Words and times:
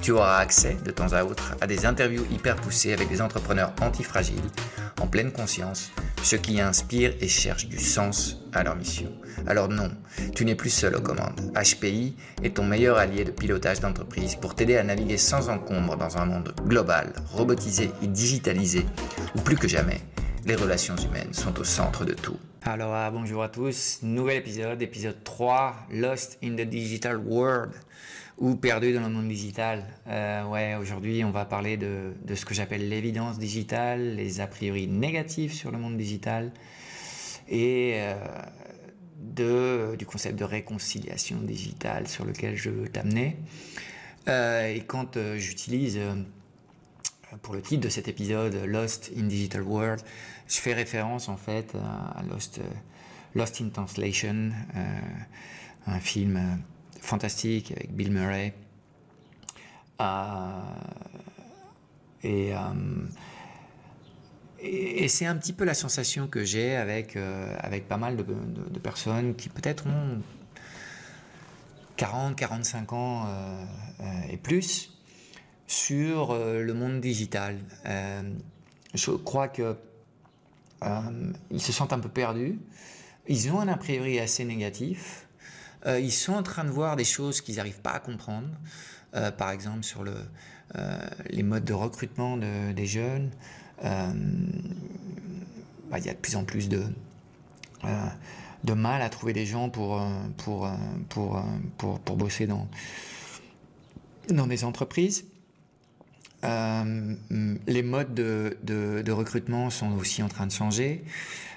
tu 0.00 0.12
auras 0.12 0.38
accès 0.38 0.76
de 0.84 0.90
temps 0.90 1.12
à 1.12 1.24
autre 1.24 1.54
à 1.60 1.66
des 1.66 1.84
interviews 1.84 2.24
hyper 2.30 2.56
poussées 2.56 2.92
avec 2.92 3.08
des 3.08 3.20
entrepreneurs 3.20 3.72
antifragiles, 3.80 4.40
en 5.00 5.06
pleine 5.06 5.30
conscience, 5.30 5.90
ceux 6.22 6.38
qui 6.38 6.60
inspirent 6.60 7.14
et 7.20 7.28
cherchent 7.28 7.68
du 7.68 7.78
sens 7.78 8.38
à 8.52 8.62
leur 8.62 8.76
mission. 8.76 9.12
Alors 9.46 9.68
non, 9.68 9.90
tu 10.34 10.44
n'es 10.44 10.54
plus 10.54 10.70
seul 10.70 10.96
aux 10.96 11.00
commandes. 11.00 11.52
HPI 11.54 12.16
est 12.42 12.56
ton 12.56 12.64
meilleur 12.64 12.98
allié 12.98 13.24
de 13.24 13.30
pilotage 13.30 13.80
d'entreprise 13.80 14.36
pour 14.36 14.54
t'aider 14.54 14.76
à 14.76 14.82
naviguer 14.82 15.18
sans 15.18 15.48
encombre 15.48 15.96
dans 15.96 16.16
un 16.16 16.24
monde 16.24 16.54
global, 16.66 17.12
robotisé 17.32 17.90
et 18.02 18.06
digitalisé, 18.06 18.86
où 19.36 19.40
plus 19.40 19.56
que 19.56 19.68
jamais, 19.68 20.00
les 20.46 20.54
relations 20.54 20.96
humaines 20.96 21.34
sont 21.34 21.58
au 21.60 21.64
centre 21.64 22.04
de 22.04 22.14
tout. 22.14 22.38
Alors 22.62 22.94
ah, 22.94 23.10
bonjour 23.10 23.42
à 23.42 23.48
tous, 23.48 24.00
nouvel 24.02 24.38
épisode, 24.38 24.82
épisode 24.82 25.22
3, 25.24 25.74
Lost 25.92 26.38
in 26.42 26.56
the 26.56 26.68
Digital 26.68 27.16
World 27.18 27.72
ou 28.40 28.56
perdu 28.56 28.94
dans 28.94 29.02
le 29.02 29.10
monde 29.10 29.28
digital. 29.28 29.84
Euh, 30.08 30.46
ouais, 30.46 30.74
aujourd'hui, 30.74 31.22
on 31.24 31.30
va 31.30 31.44
parler 31.44 31.76
de, 31.76 32.14
ce 32.34 32.46
que 32.46 32.54
j'appelle 32.54 32.88
l'évidence 32.88 33.38
digitale, 33.38 34.16
les 34.16 34.40
a 34.40 34.46
priori 34.46 34.88
négatifs 34.88 35.52
sur 35.52 35.70
le 35.70 35.78
monde 35.78 35.98
digital 35.98 36.50
et 37.48 37.96
euh, 37.98 39.94
du 39.96 40.06
concept 40.06 40.38
de 40.38 40.44
réconciliation 40.44 41.36
digitale 41.42 42.08
sur 42.08 42.24
lequel 42.24 42.56
je 42.56 42.70
veux 42.70 42.88
t'amener. 42.88 43.36
Euh, 44.28 44.74
et 44.74 44.80
quand 44.80 45.18
j'utilise 45.36 46.00
pour 47.42 47.54
le 47.54 47.60
titre 47.60 47.82
de 47.84 47.90
cet 47.90 48.08
épisode 48.08 48.54
Lost 48.64 49.12
in 49.16 49.24
Digital 49.24 49.62
World, 49.62 50.02
je 50.48 50.56
fais 50.56 50.72
référence 50.72 51.28
en 51.28 51.36
fait 51.36 51.74
à 51.74 52.22
Lost, 52.22 52.60
Lost 53.34 53.60
in 53.60 53.68
Translation, 53.68 54.50
un 55.86 56.00
film 56.00 56.58
fantastique 57.00 57.72
avec 57.72 57.92
Bill 57.94 58.12
Murray. 58.12 58.54
Euh, 60.00 60.04
euh, 62.24 63.06
et, 64.60 65.08
c'est 65.08 65.26
un 65.26 65.36
petit 65.36 65.52
peu 65.52 65.64
la 65.64 65.74
sensation 65.74 66.26
que 66.26 66.44
j'ai 66.44 66.76
avec, 66.76 67.16
euh, 67.16 67.56
avec 67.60 67.88
pas 67.88 67.96
mal 67.96 68.16
de, 68.16 68.78
personnes 68.78 69.34
qui 69.34 69.48
peut-être 69.48 69.86
ont 69.86 70.22
40, 71.96 72.36
45 72.36 72.92
ans 72.92 73.26
et 74.30 74.36
plus 74.36 74.98
sur 75.66 76.34
le 76.34 76.72
monde 76.72 77.00
digital. 77.00 77.58
je 78.94 79.10
crois 79.12 79.48
que 79.48 79.76
ils 81.50 81.60
se 81.60 81.72
sentent 81.72 81.92
un 81.92 81.98
peu 81.98 82.08
perdus. 82.08 82.58
Ils 83.28 83.50
ont 83.52 83.60
un 83.60 83.68
a 83.68 83.76
priori 83.76 84.18
assez 84.18 84.44
négatif. 84.44 85.26
Euh, 85.86 85.98
ils 85.98 86.12
sont 86.12 86.34
en 86.34 86.42
train 86.42 86.64
de 86.64 86.70
voir 86.70 86.96
des 86.96 87.04
choses 87.04 87.40
qu'ils 87.40 87.56
n'arrivent 87.56 87.80
pas 87.80 87.92
à 87.92 88.00
comprendre, 88.00 88.48
euh, 89.14 89.30
par 89.30 89.50
exemple 89.50 89.82
sur 89.82 90.04
euh, 90.04 90.98
les 91.30 91.42
modes 91.42 91.64
de 91.64 91.72
recrutement 91.72 92.36
des 92.36 92.86
jeunes. 92.86 93.30
Bah, 93.82 94.12
il 95.98 96.04
y 96.04 96.08
a 96.08 96.12
de 96.12 96.18
plus 96.18 96.36
en 96.36 96.44
plus 96.44 96.68
de, 96.68 96.84
mal 98.74 99.02
à 99.02 99.08
trouver 99.08 99.32
des 99.32 99.46
gens 99.46 99.68
pour, 99.70 100.00
pour, 100.36 100.70
pour, 101.08 101.42
pour, 101.78 102.16
bosser 102.16 102.46
dans, 102.46 102.68
dans 104.28 104.46
des 104.46 104.62
entreprises. 104.64 105.24
les 106.44 107.82
modes 107.82 108.14
de, 108.14 108.56
de, 108.62 109.02
de, 109.02 109.12
recrutement 109.12 109.70
sont 109.70 109.90
aussi 109.92 110.22
en 110.22 110.28
train 110.28 110.46
de 110.46 110.52
changer. 110.52 111.02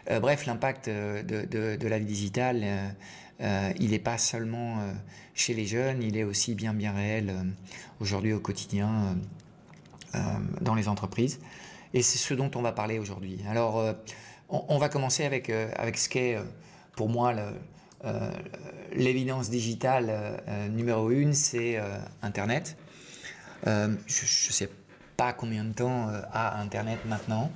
bref, 0.10 0.48
l'impact 0.48 0.90
de, 0.90 1.46
de, 1.46 1.88
la 1.88 2.00
vie 2.00 2.06
digitale 2.06 2.96
euh, 3.44 3.74
il 3.80 3.92
n'est 3.92 4.00
pas 4.00 4.18
seulement 4.18 4.80
euh, 4.80 4.94
chez 5.34 5.54
les 5.54 5.66
jeunes, 5.66 6.02
il 6.02 6.18
est 6.18 6.24
aussi 6.24 6.56
bien 6.56 6.74
bien 6.74 6.94
réel 6.94 7.30
euh, 7.30 7.44
aujourd'hui 8.00 8.34
au 8.34 8.40
quotidien 8.40 9.18
dans 10.62 10.76
les 10.76 10.88
entreprises. 10.88 11.40
Et 11.96 12.04
c'est 12.04 12.20
ce 12.20 12.36
dont 12.36 12.52
on 12.54 12.62
va 12.62 12.72
parler 12.72 13.00
aujourd'hui. 13.00 13.40
Alors, 13.50 13.84
on, 14.48 14.78
va 14.78 14.88
commencer 14.88 15.26
avec, 15.26 15.50
avec 15.50 15.98
ce 15.98 16.08
qu'est 16.08 16.38
pour 16.96 17.10
moi 17.10 17.34
l'évidence 18.92 19.50
digitale 19.50 20.40
numéro 20.70 21.10
une, 21.10 21.34
c'est 21.34 21.82
Internet. 22.22 22.78
je 23.66 23.88
ne 23.88 24.54
sais 24.54 24.70
pas 25.18 25.34
combien 25.34 25.64
de 25.64 25.74
temps 25.74 26.10
a 26.32 26.60
Internet 26.60 27.00
maintenant. 27.08 27.52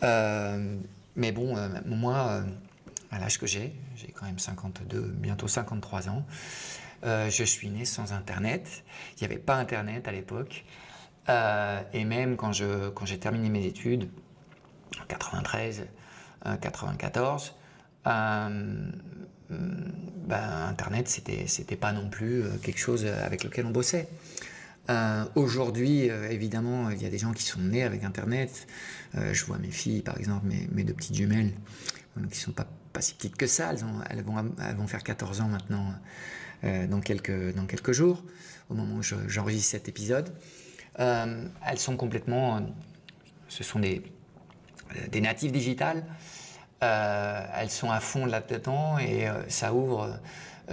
mais 0.00 1.32
bon, 1.32 1.54
moi, 1.84 2.42
à 3.12 3.18
l'âge 3.18 3.38
que 3.38 3.46
j'ai, 3.46 3.74
j'ai 3.94 4.08
quand 4.08 4.26
même 4.26 4.38
52, 4.38 5.00
bientôt 5.00 5.46
53 5.46 6.08
ans. 6.08 6.24
Euh, 7.04 7.30
je 7.30 7.44
suis 7.44 7.68
né 7.68 7.84
sans 7.84 8.12
Internet. 8.12 8.84
Il 9.16 9.20
n'y 9.20 9.32
avait 9.32 9.42
pas 9.42 9.56
Internet 9.56 10.08
à 10.08 10.12
l'époque. 10.12 10.64
Euh, 11.28 11.80
et 11.92 12.04
même 12.04 12.36
quand, 12.36 12.52
quand 12.94 13.06
j'ai 13.06 13.18
terminé 13.18 13.48
mes 13.48 13.66
études, 13.66 14.08
en 15.00 15.06
93, 15.06 15.86
94, 16.60 17.54
euh, 18.06 18.90
ben, 19.50 20.66
Internet, 20.68 21.08
c'était, 21.08 21.46
c'était 21.46 21.76
pas 21.76 21.92
non 21.92 22.08
plus 22.08 22.44
quelque 22.62 22.78
chose 22.78 23.04
avec 23.06 23.44
lequel 23.44 23.66
on 23.66 23.70
bossait. 23.70 24.08
aujourd'hui, 25.34 26.06
évidemment, 26.30 26.90
il 26.90 27.02
y 27.02 27.06
a 27.06 27.10
des 27.10 27.18
gens 27.18 27.32
qui 27.32 27.42
sont 27.42 27.60
nés 27.60 27.82
avec 27.82 28.04
Internet. 28.04 28.66
je 29.14 29.44
vois 29.44 29.58
mes 29.58 29.70
filles, 29.70 30.02
par 30.02 30.16
exemple, 30.18 30.46
mes, 30.46 30.68
mes 30.72 30.84
deux 30.84 30.94
petites 30.94 31.14
jumelles, 31.14 31.52
qui 32.30 32.38
sont 32.38 32.52
pas 32.52 32.66
pas 32.92 33.00
si 33.00 33.14
petites 33.14 33.36
que 33.36 33.46
ça, 33.46 33.72
elles, 34.10 34.22
vont, 34.22 34.86
faire 34.86 35.02
14 35.02 35.40
ans 35.40 35.48
maintenant 35.48 35.94
euh, 36.64 36.86
dans, 36.86 37.00
quelques, 37.00 37.92
jours, 37.92 38.22
au 38.70 38.74
moment 38.74 38.96
où 38.96 39.02
j'enregistre 39.02 39.70
cet 39.70 39.88
épisode. 39.88 40.32
Euh, 41.00 41.46
elles 41.66 41.78
sont 41.78 41.96
complètement, 41.96 42.60
ce 43.48 43.64
sont 43.64 43.78
des, 43.78 44.02
des 45.10 45.20
natives 45.20 45.52
digitales, 45.52 46.04
euh, 46.82 47.46
elles 47.56 47.70
sont 47.70 47.90
à 47.90 48.00
fond 48.00 48.26
là-dedans 48.26 48.98
et 48.98 49.26
ça 49.48 49.72
ouvre 49.72 50.18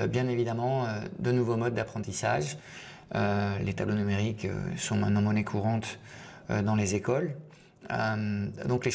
bien 0.09 0.27
évidemment 0.27 0.87
de 1.19 1.31
nouveaux 1.31 1.57
modes 1.57 1.73
d'apprentissage. 1.73 2.57
les 3.13 3.73
tableaux 3.73 3.95
numériques 3.95 4.47
sont 4.77 4.97
maintenant 4.97 5.21
monnaie 5.21 5.43
courante 5.43 5.99
dans 6.49 6.75
les 6.75 6.95
écoles. 6.95 7.35
Euh, 7.91 8.47
donc 8.67 8.85
les, 8.85 8.91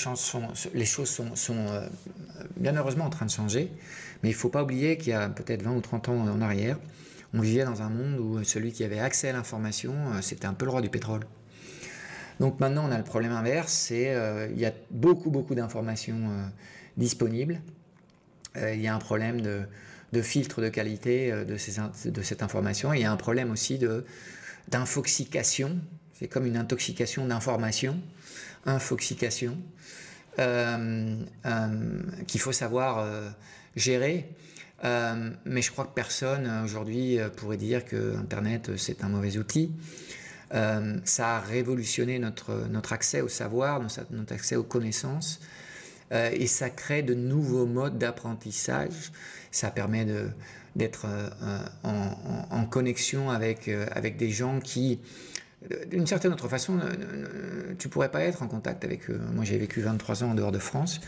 les 0.75 0.85
choses 0.85 1.11
sont, 1.11 1.35
sont 1.35 1.67
euh, 1.69 1.87
bien 2.57 2.77
heureusement 2.77 3.05
en 3.07 3.11
train 3.11 3.27
de 3.27 3.31
changer, 3.31 3.71
mais 4.23 4.31
il 4.31 4.33
ne 4.33 4.39
faut 4.39 4.49
pas 4.49 4.63
oublier 4.63 4.97
qu'il 4.97 5.09
y 5.09 5.13
a 5.15 5.29
peut-être 5.29 5.63
20 5.63 5.73
ou 5.73 5.81
30 5.81 6.11
ans 6.11 6.29
en 6.29 6.41
arrière, 6.41 6.79
on 7.33 7.41
vivait 7.41 7.65
dans 7.65 7.83
un 7.83 7.89
monde 7.89 8.19
où 8.21 8.45
celui 8.45 8.71
qui 8.71 8.85
avait 8.85 9.01
accès 9.01 9.31
à 9.31 9.33
l'information, 9.33 9.95
euh, 10.13 10.21
c'était 10.21 10.47
un 10.47 10.55
peu 10.55 10.65
le 10.65 10.71
roi 10.71 10.81
du 10.81 10.91
pétrole. 10.91 11.23
Donc 12.39 12.61
maintenant, 12.61 12.89
on 12.89 12.93
a 12.93 12.99
le 12.99 13.05
problème 13.05 13.33
inverse, 13.33 13.73
c'est 13.73 14.13
il 14.51 14.59
y 14.59 14.67
a 14.67 14.73
beaucoup, 14.91 15.31
beaucoup 15.31 15.55
d'informations 15.55 16.51
disponibles. 16.97 17.61
il 18.57 18.81
y 18.81 18.89
a 18.89 18.95
un 18.95 18.99
problème 18.99 19.41
de, 19.41 20.21
filtre 20.21 20.61
de 20.61 20.69
qualité 20.69 21.31
de, 21.31 21.57
cette 21.57 22.43
information. 22.43 22.93
Il 22.93 23.03
y 23.03 23.05
a 23.05 23.13
un 23.13 23.17
problème 23.17 23.53
aussi 23.53 23.79
d'infoxication. 24.67 25.79
C'est 26.19 26.27
comme 26.27 26.45
une 26.45 26.57
intoxication 26.57 27.25
d'information 27.25 28.01
infoxication, 28.67 29.57
euh, 30.39 31.17
euh, 31.47 32.03
qu'il 32.27 32.41
faut 32.41 32.53
savoir 32.53 32.99
euh, 32.99 33.29
gérer. 33.77 34.29
mais 34.83 35.63
je 35.63 35.71
crois 35.71 35.85
que 35.85 35.95
personne 35.95 36.51
aujourd'hui 36.65 37.19
pourrait 37.37 37.57
dire 37.57 37.85
que 37.85 38.17
Internet 38.17 38.73
c'est 38.77 39.03
un 39.03 39.09
mauvais 39.09 39.39
outil. 39.39 39.73
ça 40.51 41.37
a 41.37 41.41
révolutionné 41.41 42.19
notre, 42.19 42.67
notre 42.69 42.93
accès 42.93 43.21
au 43.23 43.29
savoir, 43.29 43.81
notre 44.11 44.35
accès 44.35 44.57
aux 44.57 44.65
connaissances. 44.65 45.41
et 46.11 46.47
ça 46.47 46.69
crée 46.69 47.03
de 47.03 47.15
nouveaux 47.15 47.67
modes 47.67 47.97
d'apprentissage. 47.97 49.13
Ça 49.51 49.71
permet 49.71 50.07
d'être 50.77 51.07
en, 51.83 52.67
connexion 52.67 53.31
avec, 53.31 53.69
avec 53.69 54.19
des 54.19 54.31
gens 54.31 54.61
qui, 54.61 55.01
d'une 55.91 56.07
certaine 56.07 56.33
autre 56.33 56.49
façon, 56.49 56.79
tu 57.79 57.89
pourrais 57.89 58.11
pas 58.11 58.23
être 58.23 58.43
en 58.43 58.49
contact 58.49 58.85
avec 58.85 59.11
eux. 59.11 59.21
Moi, 59.35 59.45
j'ai 59.45 59.59
vécu 59.59 59.81
23 59.81 60.25
ans 60.25 60.31
en 60.31 60.35
dehors 60.35 60.53
de 60.53 60.59
France. 60.59 61.01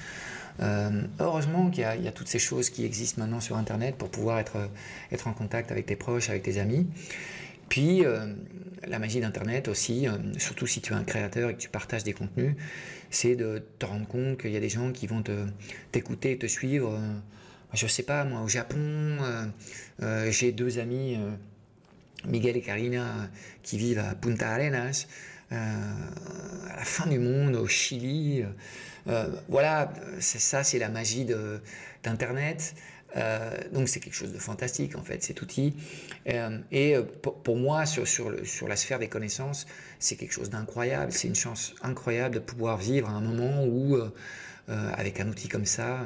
Euh, 0.60 1.02
heureusement 1.20 1.70
qu'il 1.70 1.82
y, 1.82 2.08
a 2.08 2.12
toutes 2.12 2.28
ces 2.28 2.38
choses 2.38 2.70
qui 2.70 2.84
existent 2.84 3.20
maintenant 3.20 3.40
sur 3.40 3.56
Internet 3.56 3.96
pour 3.96 4.08
pouvoir 4.08 4.38
être, 4.38 4.70
être 5.12 5.28
en 5.28 5.32
contact 5.32 5.70
avec 5.70 5.86
tes 5.86 5.96
proches, 5.96 6.30
avec 6.30 6.42
tes 6.42 6.58
amis. 6.58 6.86
Puis, 7.68 8.04
euh, 8.04 8.26
la 8.86 8.98
magie 8.98 9.20
d'Internet 9.20 9.68
aussi, 9.68 10.08
euh, 10.08 10.12
surtout 10.38 10.66
si 10.66 10.80
tu 10.80 10.92
es 10.92 10.96
un 10.96 11.04
créateur 11.04 11.50
et 11.50 11.54
que 11.54 11.60
tu 11.60 11.68
partages 11.68 12.04
des 12.04 12.12
contenus, 12.12 12.54
c'est 13.10 13.36
de 13.36 13.62
te 13.78 13.86
rendre 13.86 14.06
compte 14.06 14.38
qu'il 14.40 14.52
y 14.52 14.56
a 14.56 14.60
des 14.60 14.68
gens 14.68 14.92
qui 14.92 15.06
vont 15.06 15.22
t'écouter, 15.92 16.38
te, 16.38 16.46
te 16.46 16.50
suivre. 16.50 16.98
je 17.72 17.86
sais 17.86 18.02
pas, 18.02 18.24
moi, 18.24 18.40
au 18.40 18.48
Japon, 18.48 19.18
j'ai 20.30 20.52
deux 20.52 20.78
amis 20.78 21.16
Miguel 22.26 22.56
et 22.56 22.62
Karina 22.62 23.28
qui 23.62 23.78
vivent 23.78 23.98
à 23.98 24.14
Punta 24.14 24.50
Arenas, 24.50 25.06
euh, 25.52 25.56
à 26.70 26.76
la 26.76 26.84
fin 26.84 27.06
du 27.06 27.18
monde, 27.18 27.54
au 27.56 27.66
Chili. 27.66 28.44
Euh, 29.06 29.28
voilà, 29.48 29.92
ça, 30.18 30.64
c'est 30.64 30.78
la 30.78 30.88
magie 30.88 31.26
d'Internet. 32.02 32.74
Euh, 33.16 33.50
donc 33.72 33.88
c'est 33.88 34.00
quelque 34.00 34.16
chose 34.16 34.32
de 34.32 34.38
fantastique 34.38 34.94
en 34.94 35.02
fait 35.02 35.22
cet 35.22 35.40
outil. 35.40 35.74
et 36.26 36.96
pour, 37.22 37.56
moi 37.56 37.86
sur, 37.86 38.30
la 38.68 38.76
sphère 38.76 38.98
des 38.98 39.08
connaissances, 39.08 39.66
c'est 39.98 40.16
quelque 40.16 40.32
chose 40.32 40.50
d'incroyable. 40.50 41.12
C'est 41.12 41.28
une 41.28 41.36
chance 41.36 41.74
incroyable 41.82 42.34
de 42.34 42.40
pouvoir 42.40 42.76
vivre 42.76 43.08
à 43.08 43.12
un 43.12 43.20
moment 43.20 43.64
où, 43.64 43.96
avec 44.68 45.20
un 45.20 45.28
outil 45.28 45.48
comme 45.48 45.66
ça, 45.66 46.00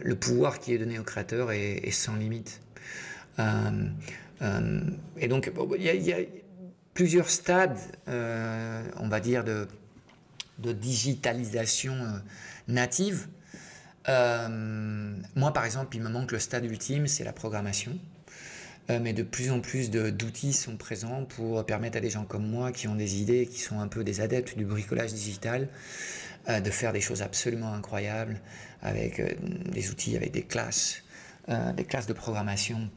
le 0.00 0.14
pouvoir 0.14 0.60
qui 0.60 0.72
est 0.72 0.78
donné 0.78 0.98
au 0.98 1.02
créateur 1.02 1.50
est 1.50 1.90
sans 1.90 2.14
limite. 2.14 2.60
Euh, 4.42 4.80
et 5.16 5.28
donc, 5.28 5.50
il 5.78 5.82
y, 5.82 6.12
a 6.12 6.18
plusieurs 6.92 7.30
stades, 7.30 7.78
euh, 8.08 8.82
on 8.98 9.08
va 9.08 9.20
dire, 9.20 9.44
de, 9.44 9.66
digitalisation 10.58 11.94
euh, 11.94 12.18
native. 12.68 13.28
moi, 15.34 15.52
par 15.52 15.64
exemple, 15.64 15.96
il 15.96 16.02
me 16.02 16.08
manque 16.08 16.32
le 16.32 16.38
stade 16.38 16.64
ultime, 16.64 17.06
c'est 17.06 17.24
la 17.24 17.32
programmation. 17.32 17.98
mais 18.88 19.14
de 19.14 19.22
plus 19.22 19.50
en 19.50 19.60
plus 19.60 19.90
d'outils 19.90 20.52
sont 20.52 20.76
présents 20.76 21.24
pour 21.24 21.64
permettre 21.64 21.96
à 21.96 22.00
des 22.00 22.10
gens 22.10 22.24
comme 22.24 22.46
moi 22.46 22.70
qui 22.70 22.86
ont 22.86 22.94
des 22.94 23.20
idées, 23.22 23.46
qui 23.46 23.60
sont 23.60 23.80
un 23.80 23.88
peu 23.88 24.04
des 24.04 24.20
adeptes 24.20 24.58
du 24.58 24.66
bricolage 24.66 25.14
digital, 25.14 25.68
de 26.48 26.70
faire 26.70 26.92
des 26.92 27.00
choses 27.00 27.22
absolument 27.22 27.72
incroyables 27.72 28.38
avec 28.82 29.22
des 29.72 29.90
outils, 29.90 30.16
avec 30.16 30.32
des 30.32 30.42
classes, 30.42 31.02
des 31.48 31.84
classes 31.84 32.06
de 32.06 32.12
programmation 32.12 32.90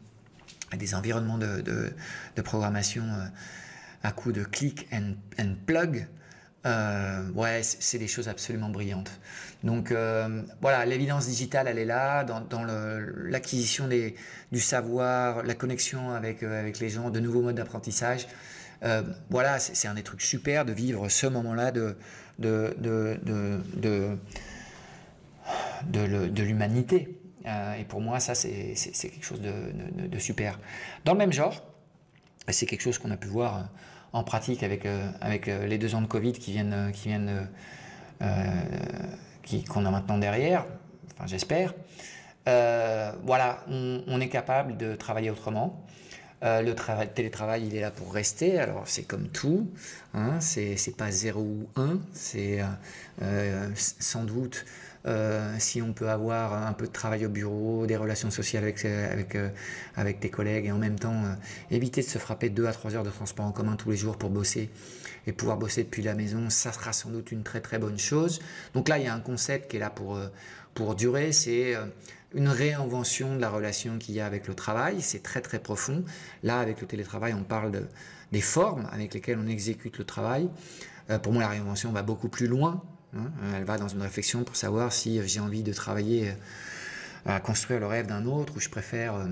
des 0.76 0.96
environnements 0.96 1.38
de, 1.38 1.62
de, 1.62 2.42
programmation 2.42 3.04
euh, 3.04 3.26
à 4.04 4.12
coup 4.12 4.32
de 4.32 4.44
click 4.44 4.88
and, 4.92 5.14
plug. 5.66 6.08
Euh, 6.66 7.30
ouais, 7.32 7.62
c'est 7.64 8.00
des 8.00 8.08
choses 8.08 8.28
absolument 8.28 8.70
brillantes. 8.70 9.12
Donc 9.64 9.92
euh, 9.92 10.42
voilà, 10.60 10.86
l'évidence 10.86 11.28
digitale, 11.28 11.68
elle 11.70 11.78
est 11.78 11.86
là, 11.86 12.26
dans, 12.26 12.42
dans 12.42 12.66
l'acquisition 12.66 13.88
du 13.88 14.60
savoir, 14.60 15.44
la 15.44 15.56
connexion 15.56 16.12
avec, 16.12 16.44
avec 16.44 16.80
les 16.80 16.90
gens, 16.90 17.10
de 17.10 17.20
nouveaux 17.22 17.42
modes 17.42 17.56
d'apprentissage. 17.56 18.28
voilà, 19.30 19.60
c'est 19.60 19.88
un 19.88 19.94
des 19.94 20.04
trucs 20.04 20.22
super 20.22 20.66
de 20.66 20.74
vivre 20.74 21.08
ce 21.08 21.28
moment-là 21.28 21.72
de, 21.72 21.96
de, 22.40 22.76
de, 22.80 23.18
de, 23.78 24.18
de 26.28 26.44
l'humanité. 26.44 27.17
Euh, 27.48 27.76
et 27.76 27.84
pour 27.84 28.02
moi, 28.02 28.20
ça, 28.20 28.36
c'est 28.36 28.76
quelque 28.76 29.26
chose 29.26 29.42
de, 29.42 30.20
super. 30.20 30.60
Dans 31.06 31.14
le 31.14 31.18
même 31.18 31.34
genre, 31.34 31.64
c'est 32.50 32.66
quelque 32.66 32.82
chose 32.82 32.98
qu'on 32.98 33.12
a 33.12 33.18
pu 33.18 33.28
voir 33.28 33.58
euh, 33.58 33.62
en 34.14 34.24
pratique 34.24 34.64
avec, 34.64 34.86
euh, 34.86 35.10
avec 35.22 35.48
les 35.48 35.78
deux 35.78 35.96
ans 35.96 36.02
de 36.02 36.08
Covid 36.08 36.34
qui 36.34 36.52
viennent, 36.52 36.92
qui 36.94 37.10
viennent, 37.10 37.48
qu'on 39.70 39.86
a 39.86 39.92
maintenant 39.92 40.18
derrière, 40.18 40.66
enfin 41.14 41.28
j'espère. 41.28 41.74
voilà, 42.46 43.64
on, 43.70 44.20
est 44.20 44.30
capable 44.30 44.76
de 44.78 44.96
travailler 44.96 45.30
autrement. 45.30 45.84
le, 46.42 46.74
travail, 46.74 47.10
télétravail, 47.14 47.68
il 47.68 47.76
est 47.76 47.82
là 47.82 47.92
pour 47.92 48.14
rester. 48.14 48.60
Alors, 48.60 48.84
c'est 48.86 49.04
comme 49.04 49.28
tout. 49.28 49.70
Hein, 50.14 50.40
c'est 50.40 50.98
pas 50.98 51.12
0 51.12 51.40
ou 51.40 51.70
1. 51.76 52.00
C'est 52.14 52.60
sans 53.76 54.24
doute 54.24 54.66
euh, 55.08 55.56
si 55.58 55.82
on 55.82 55.94
peut 55.94 56.10
avoir 56.10 56.54
un 56.54 56.74
peu 56.74 56.86
de 56.86 56.92
travail 56.92 57.26
au 57.26 57.30
bureau, 57.30 57.86
des 57.86 57.96
relations 57.96 58.30
sociales 58.30 58.64
avec, 58.66 58.84
euh, 58.86 59.50
avec 59.96 60.20
tes 60.20 60.30
collègues 60.30 60.66
et 60.66 60.72
en 60.72 60.78
même 60.78 61.00
temps 61.00 61.24
euh, 61.24 61.34
éviter 61.72 62.02
de 62.02 62.08
se 62.08 62.18
frapper 62.18 62.50
2 62.50 62.66
à 62.66 62.74
3 62.74 62.96
heures 62.96 63.04
de 63.04 63.10
transport 63.10 63.46
en 63.46 63.54
commun 63.54 63.78
tous 63.78 63.90
les 63.90 63.96
jours 63.96 64.18
pour 64.18 64.30
bosser 64.30 64.70
et 65.26 65.32
pouvoir 65.32 65.58
bosser 65.58 65.84
depuis 65.84 66.04
la 66.04 66.14
maison, 66.14 66.50
ça 66.50 66.74
sera 66.74 66.92
sans 66.92 67.10
doute 67.10 67.32
une 67.32 67.44
très 67.44 67.62
très 67.62 67.80
bonne 67.80 67.98
chose. 67.98 68.42
Donc 68.74 68.90
là, 68.90 68.98
il 68.98 69.06
y 69.06 69.08
a 69.08 69.14
un 69.14 69.20
concept 69.20 69.72
qui 69.72 69.78
est 69.78 69.80
là 69.80 69.90
pour, 69.90 70.20
pour 70.74 70.96
durer, 70.96 71.32
c'est 71.34 71.76
une 72.34 72.48
réinvention 72.48 73.36
de 73.36 73.42
la 73.42 73.50
relation 73.50 73.98
qu'il 73.98 74.16
y 74.16 74.22
a 74.22 74.26
avec 74.26 74.48
le 74.48 74.56
travail, 74.56 75.02
c'est 75.02 75.24
très 75.24 75.42
très 75.42 75.60
profond. 75.60 76.06
Là, 76.44 76.60
avec 76.60 76.80
le 76.80 76.88
télétravail, 76.88 77.34
on 77.34 77.44
parle 77.44 77.72
de, 77.72 77.88
des 78.32 78.40
formes 78.40 78.88
avec 78.94 79.14
lesquelles 79.14 79.38
on 79.38 79.48
exécute 79.48 79.98
le 79.98 80.06
travail. 80.06 80.50
pour 81.24 81.34
moi, 81.34 81.42
la 81.42 81.50
réinvention 81.50 81.92
va 81.92 82.04
beaucoup 82.04 82.30
plus 82.30 82.48
loin 82.48 82.82
Hein, 83.16 83.32
elle 83.56 83.64
va 83.64 83.78
dans 83.78 83.88
une 83.88 84.02
réflexion 84.02 84.44
pour 84.44 84.56
savoir 84.56 84.92
si 84.92 85.26
j'ai 85.28 85.40
envie 85.40 85.64
de 85.64 85.72
travailler 85.72 86.30
euh, 86.30 87.36
à 87.36 87.40
construire 87.40 87.80
le 87.80 87.88
rêve 87.88 88.08
d'un 88.08 88.26
autre 88.26 88.54
ou 88.58 88.60
je 88.60 88.70
préfère 88.70 89.16
euh, 89.16 89.26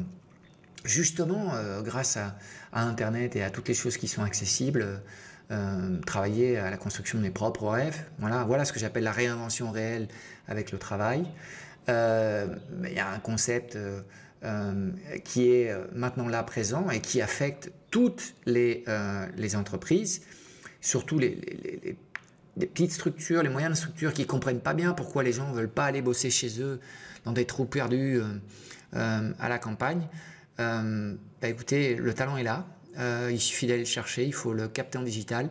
justement, 0.86 1.54
euh, 1.56 1.82
grâce 1.82 2.18
à, 2.18 2.38
Internet 2.74 3.36
et 3.38 3.44
à 3.44 3.50
toutes 3.50 3.70
les 3.70 3.74
choses 3.74 3.96
qui 3.96 4.10
sont 4.10 4.22
accessibles, 4.22 5.02
travailler 6.06 6.58
à 6.58 6.70
la 6.70 6.76
construction 6.76 7.20
de 7.20 7.24
mes 7.24 7.30
propres 7.30 7.70
rêves. 7.70 8.04
Voilà, 8.20 8.44
voilà 8.44 8.66
ce 8.66 8.74
que 8.74 8.80
j'appelle 8.80 9.06
la 9.06 9.14
réinvention 9.14 9.72
réelle 9.72 10.10
avec 10.50 10.74
le 10.74 10.78
travail. 10.78 11.26
Il 11.88 11.94
y 12.94 13.00
a 13.00 13.10
un 13.10 13.20
concept 13.20 13.78
qui 15.24 15.50
est 15.50 15.74
maintenant 15.94 16.28
là 16.28 16.44
présent 16.44 16.90
et 16.90 17.00
qui 17.00 17.22
affecte 17.22 17.72
toutes 17.92 18.36
les, 18.46 18.84
entreprises, 19.56 20.24
surtout 20.82 21.18
les, 21.18 21.96
des 22.58 22.68
petites 22.68 22.92
structures, 22.92 23.44
les 23.44 23.50
moyennes 23.50 23.76
structures 23.76 24.14
qui 24.14 24.26
comprennent 24.26 24.62
pas 24.62 24.74
bien 24.74 24.94
pourquoi 24.94 25.24
les 25.24 25.34
gens 25.34 25.52
veulent 25.52 25.70
pas 25.70 25.86
aller 25.86 26.02
bosser 26.02 26.30
chez 26.30 26.62
eux 26.62 26.80
dans 27.26 27.32
des 27.32 27.46
trous 27.46 27.66
perdus 27.66 28.20
euh, 28.20 28.24
euh, 28.96 29.32
à 29.40 29.50
la 29.50 29.60
campagne. 29.60 30.08
Euh, 30.60 31.16
bah 31.42 31.50
écoutez, 31.50 31.96
le 31.96 32.14
talent 32.14 32.38
est 32.38 32.44
là. 32.44 32.66
il 33.30 33.40
suffit 33.40 33.68
d'aller 33.68 33.80
le 33.80 33.86
chercher. 33.86 34.26
Il 34.26 34.34
faut 34.34 34.54
le 34.54 34.68
capter 34.68 34.98
en 34.98 35.04
digital. 35.04 35.50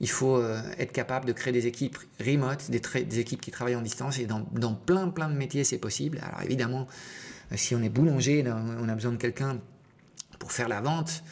Il 0.00 0.08
faut 0.08 0.40
être 0.78 0.92
capable 0.92 1.26
de 1.26 1.32
créer 1.32 1.52
des 1.52 1.66
équipes 1.66 1.98
remote, 2.24 2.70
des, 2.70 2.80
des 3.02 3.18
équipes 3.18 3.40
qui 3.40 3.50
travaillent 3.50 3.74
en 3.74 3.82
distance. 3.82 4.20
Et 4.20 4.26
dans, 4.26 4.46
dans 4.52 4.74
plein, 4.74 5.08
plein 5.08 5.28
de 5.28 5.34
métiers, 5.34 5.64
c'est 5.64 5.78
possible. 5.78 6.20
Alors 6.22 6.42
évidemment, 6.42 6.86
si 7.56 7.74
on 7.74 7.82
est 7.82 7.88
boulanger, 7.88 8.44
on 8.46 8.88
a 8.88 8.94
besoin 8.94 9.10
de 9.10 9.16
quelqu'un 9.16 9.58
pour 10.38 10.52
faire 10.52 10.68
la 10.68 10.80
vente 10.80 11.24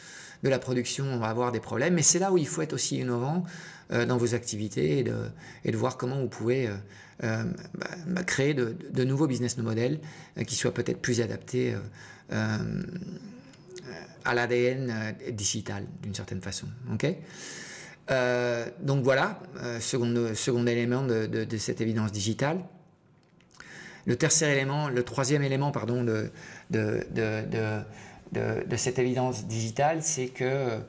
de 0.43 0.49
la 0.49 0.59
production, 0.59 1.05
on 1.05 1.17
va 1.17 1.27
avoir 1.27 1.53
des 1.53 1.61
problèmes. 1.61 1.93
Mais 1.93 2.01
c'est 2.01 2.19
là 2.19 2.31
où 2.31 2.37
il 2.37 2.47
faut 2.47 2.61
être 2.61 2.73
aussi 2.73 2.97
innovant. 2.97 3.45
Euh, 3.93 4.05
dans 4.05 4.17
vos 4.17 4.35
activités 4.35 4.99
et 4.99 5.03
de, 5.03 5.15
et 5.63 5.71
de, 5.71 5.77
voir 5.77 5.95
comment 5.95 6.19
vous 6.19 6.27
pouvez 6.27 6.67
euh, 6.67 6.75
euh, 7.23 7.45
bah, 7.73 7.87
bah, 8.05 8.23
créer 8.23 8.53
de, 8.53 8.75
de, 8.91 9.03
nouveaux 9.05 9.27
business 9.27 9.57
models 9.57 10.01
qui 10.45 10.55
soient 10.55 10.73
peut-être 10.73 11.01
plus 11.01 11.21
adaptés 11.21 11.73
à 14.25 14.33
l'ADN 14.33 15.15
digital 15.31 15.85
d'une 16.01 16.13
certaine 16.13 16.41
façon. 16.41 16.67
ok? 16.91 17.15
Donc 18.81 19.05
voilà, 19.05 19.39
second, 19.79 20.35
second 20.35 20.67
élément 20.67 21.03
de, 21.03 21.25
de, 21.25 21.57
cette 21.57 21.79
évidence 21.79 22.11
digitale. 22.11 22.59
Le 24.05 24.17
élément, 24.43 24.89
le 24.89 25.03
troisième 25.03 25.43
élément 25.43 25.71
pardon, 25.71 26.03
de, 26.03 26.29
de, 26.69 27.85
cette 28.75 28.99
évidence 28.99 29.45
digitale, 29.45 30.03
c'est 30.03 30.27
que 30.27 30.81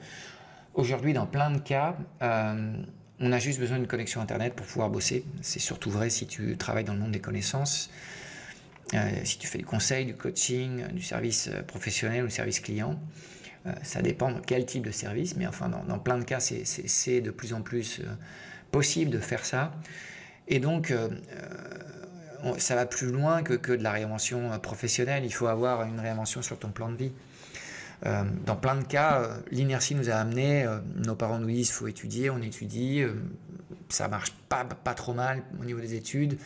Aujourd'hui, 0.78 1.12
dans 1.12 1.26
plein 1.26 1.50
de 1.50 1.58
cas, 1.58 1.96
euh, 2.22 2.72
on 3.18 3.32
a 3.32 3.40
juste 3.40 3.58
besoin 3.58 3.78
d'une 3.78 3.88
connexion 3.88 4.20
Internet 4.20 4.54
pour 4.54 4.64
pouvoir 4.64 4.90
bosser. 4.90 5.24
C'est 5.42 5.58
surtout 5.58 5.90
vrai 5.90 6.08
si 6.08 6.28
tu 6.28 6.56
travailles 6.56 6.84
dans 6.84 6.92
le 6.92 7.00
monde 7.00 7.10
des 7.10 7.18
connaissances, 7.18 7.90
euh, 8.94 9.10
si 9.24 9.38
tu 9.38 9.48
fais 9.48 9.58
du 9.58 9.64
conseil, 9.64 10.06
du 10.06 10.14
coaching, 10.14 10.86
du 10.92 11.02
service 11.02 11.48
euh, 11.48 11.62
professionnel 11.62 12.24
ou 12.24 12.28
service 12.30 12.60
client. 12.60 12.96
ça 13.82 14.02
dépend 14.02 14.30
de 14.30 14.38
quel 14.38 14.66
type 14.66 14.84
de 14.84 14.92
service, 14.92 15.34
mais 15.34 15.48
enfin, 15.48 15.68
dans, 15.68 15.98
plein 15.98 16.16
de 16.16 16.22
cas, 16.22 16.38
c'est 16.38 17.20
de 17.20 17.30
plus 17.32 17.54
en 17.54 17.60
plus 17.60 18.00
possible 18.70 19.10
de 19.10 19.18
faire 19.18 19.44
ça. 19.44 19.72
Et 20.46 20.60
donc, 20.60 20.94
ça 22.56 22.76
va 22.76 22.86
plus 22.86 23.10
loin 23.10 23.42
que, 23.42 23.54
que 23.54 23.72
de 23.72 23.82
la 23.82 23.90
réinvention 23.90 24.56
professionnelle. 24.60 25.24
Il 25.24 25.34
faut 25.34 25.48
avoir 25.48 25.82
une 25.82 25.98
réinvention 25.98 26.40
sur 26.40 26.56
ton 26.56 26.68
plan 26.68 26.88
de 26.88 26.96
vie. 26.96 27.12
Dans 28.04 28.56
plein 28.56 28.76
de 28.76 28.84
cas, 28.84 29.38
l'inertie 29.50 29.94
nous 29.94 30.08
a 30.10 30.14
amené, 30.14 30.66
nos 31.04 31.16
parents 31.16 31.38
nous 31.38 31.48
disent 31.48 31.70
faut 31.70 31.88
étudier, 31.88 32.30
on 32.30 32.40
étudie, 32.40 33.02
ça 33.88 34.08
marche 34.08 34.32
pas, 34.48 34.64
pas 34.64 34.94
trop 34.94 35.14
mal 35.14 35.42
au 35.60 35.64
niveau 35.64 35.80
des 35.80 35.94
études. 35.94 36.38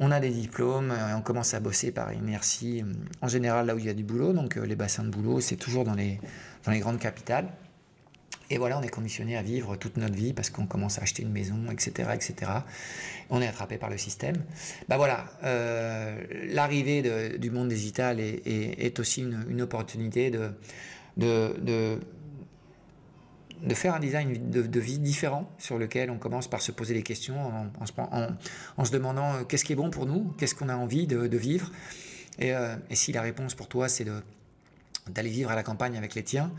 On 0.00 0.10
a 0.10 0.18
des 0.18 0.30
diplômes, 0.30 0.90
et 0.90 1.14
on 1.14 1.20
commence 1.20 1.54
à 1.54 1.60
bosser 1.60 1.92
par 1.92 2.12
inertie, 2.12 2.84
en 3.20 3.28
général 3.28 3.66
là 3.66 3.74
où 3.74 3.78
il 3.78 3.84
y 3.84 3.90
a 3.90 3.94
du 3.94 4.02
boulot, 4.02 4.32
donc 4.32 4.56
les 4.56 4.74
bassins 4.74 5.04
de 5.04 5.10
boulot, 5.10 5.40
c'est 5.40 5.56
toujours 5.56 5.84
dans 5.84 5.94
les, 5.94 6.18
dans 6.64 6.72
les 6.72 6.80
grandes 6.80 6.98
capitales. 6.98 7.48
Et 8.52 8.58
voilà, 8.58 8.78
on 8.78 8.82
est 8.82 8.90
conditionné 8.90 9.34
à 9.34 9.42
vivre 9.42 9.76
toute 9.76 9.96
notre 9.96 10.12
vie 10.12 10.34
parce 10.34 10.50
qu'on 10.50 10.66
commence 10.66 10.98
à 10.98 11.02
acheter 11.02 11.22
une 11.22 11.32
maison, 11.32 11.56
etc., 11.70 12.10
etc. 12.12 12.52
On 13.30 13.40
est 13.40 13.46
attrapé 13.46 13.78
par 13.78 13.88
le 13.88 13.96
système. 13.96 14.36
Ben 14.90 14.98
voilà, 14.98 15.24
euh, 15.42 16.20
l'arrivée 16.50 17.38
du 17.38 17.50
monde 17.50 17.70
digital 17.70 18.20
est, 18.20 18.98
aussi 19.00 19.22
une, 19.22 19.62
opportunité 19.62 20.30
de, 20.30 20.50
de, 21.16 21.98
de, 23.62 23.74
faire 23.74 23.94
un 23.94 24.00
design 24.00 24.50
de, 24.50 24.80
vie 24.80 24.98
différent 24.98 25.50
sur 25.56 25.78
lequel 25.78 26.10
on 26.10 26.18
commence 26.18 26.46
par 26.46 26.60
se 26.60 26.72
poser 26.72 26.92
des 26.92 27.02
questions 27.02 27.38
en, 27.80 28.84
se, 28.84 28.92
demandant 28.92 29.32
euh, 29.32 29.44
qu'est-ce 29.44 29.64
qui 29.64 29.72
est 29.72 29.76
bon 29.76 29.88
pour 29.88 30.04
nous, 30.04 30.34
qu'est-ce 30.36 30.54
qu'on 30.54 30.68
a 30.68 30.76
envie 30.76 31.06
de, 31.06 31.38
vivre? 31.38 31.72
Euh, 32.42 32.76
et 32.90 32.96
si 32.96 33.12
la 33.12 33.22
réponse 33.22 33.54
pour 33.54 33.68
toi 33.68 33.88
c'est 33.88 34.04
de 34.04 34.22
d'aller 35.10 35.30
vivre 35.30 35.50
à 35.50 35.54
la 35.54 35.62
campagne 35.62 35.96
avec 35.96 36.14
les 36.14 36.22
tiens, 36.22 36.52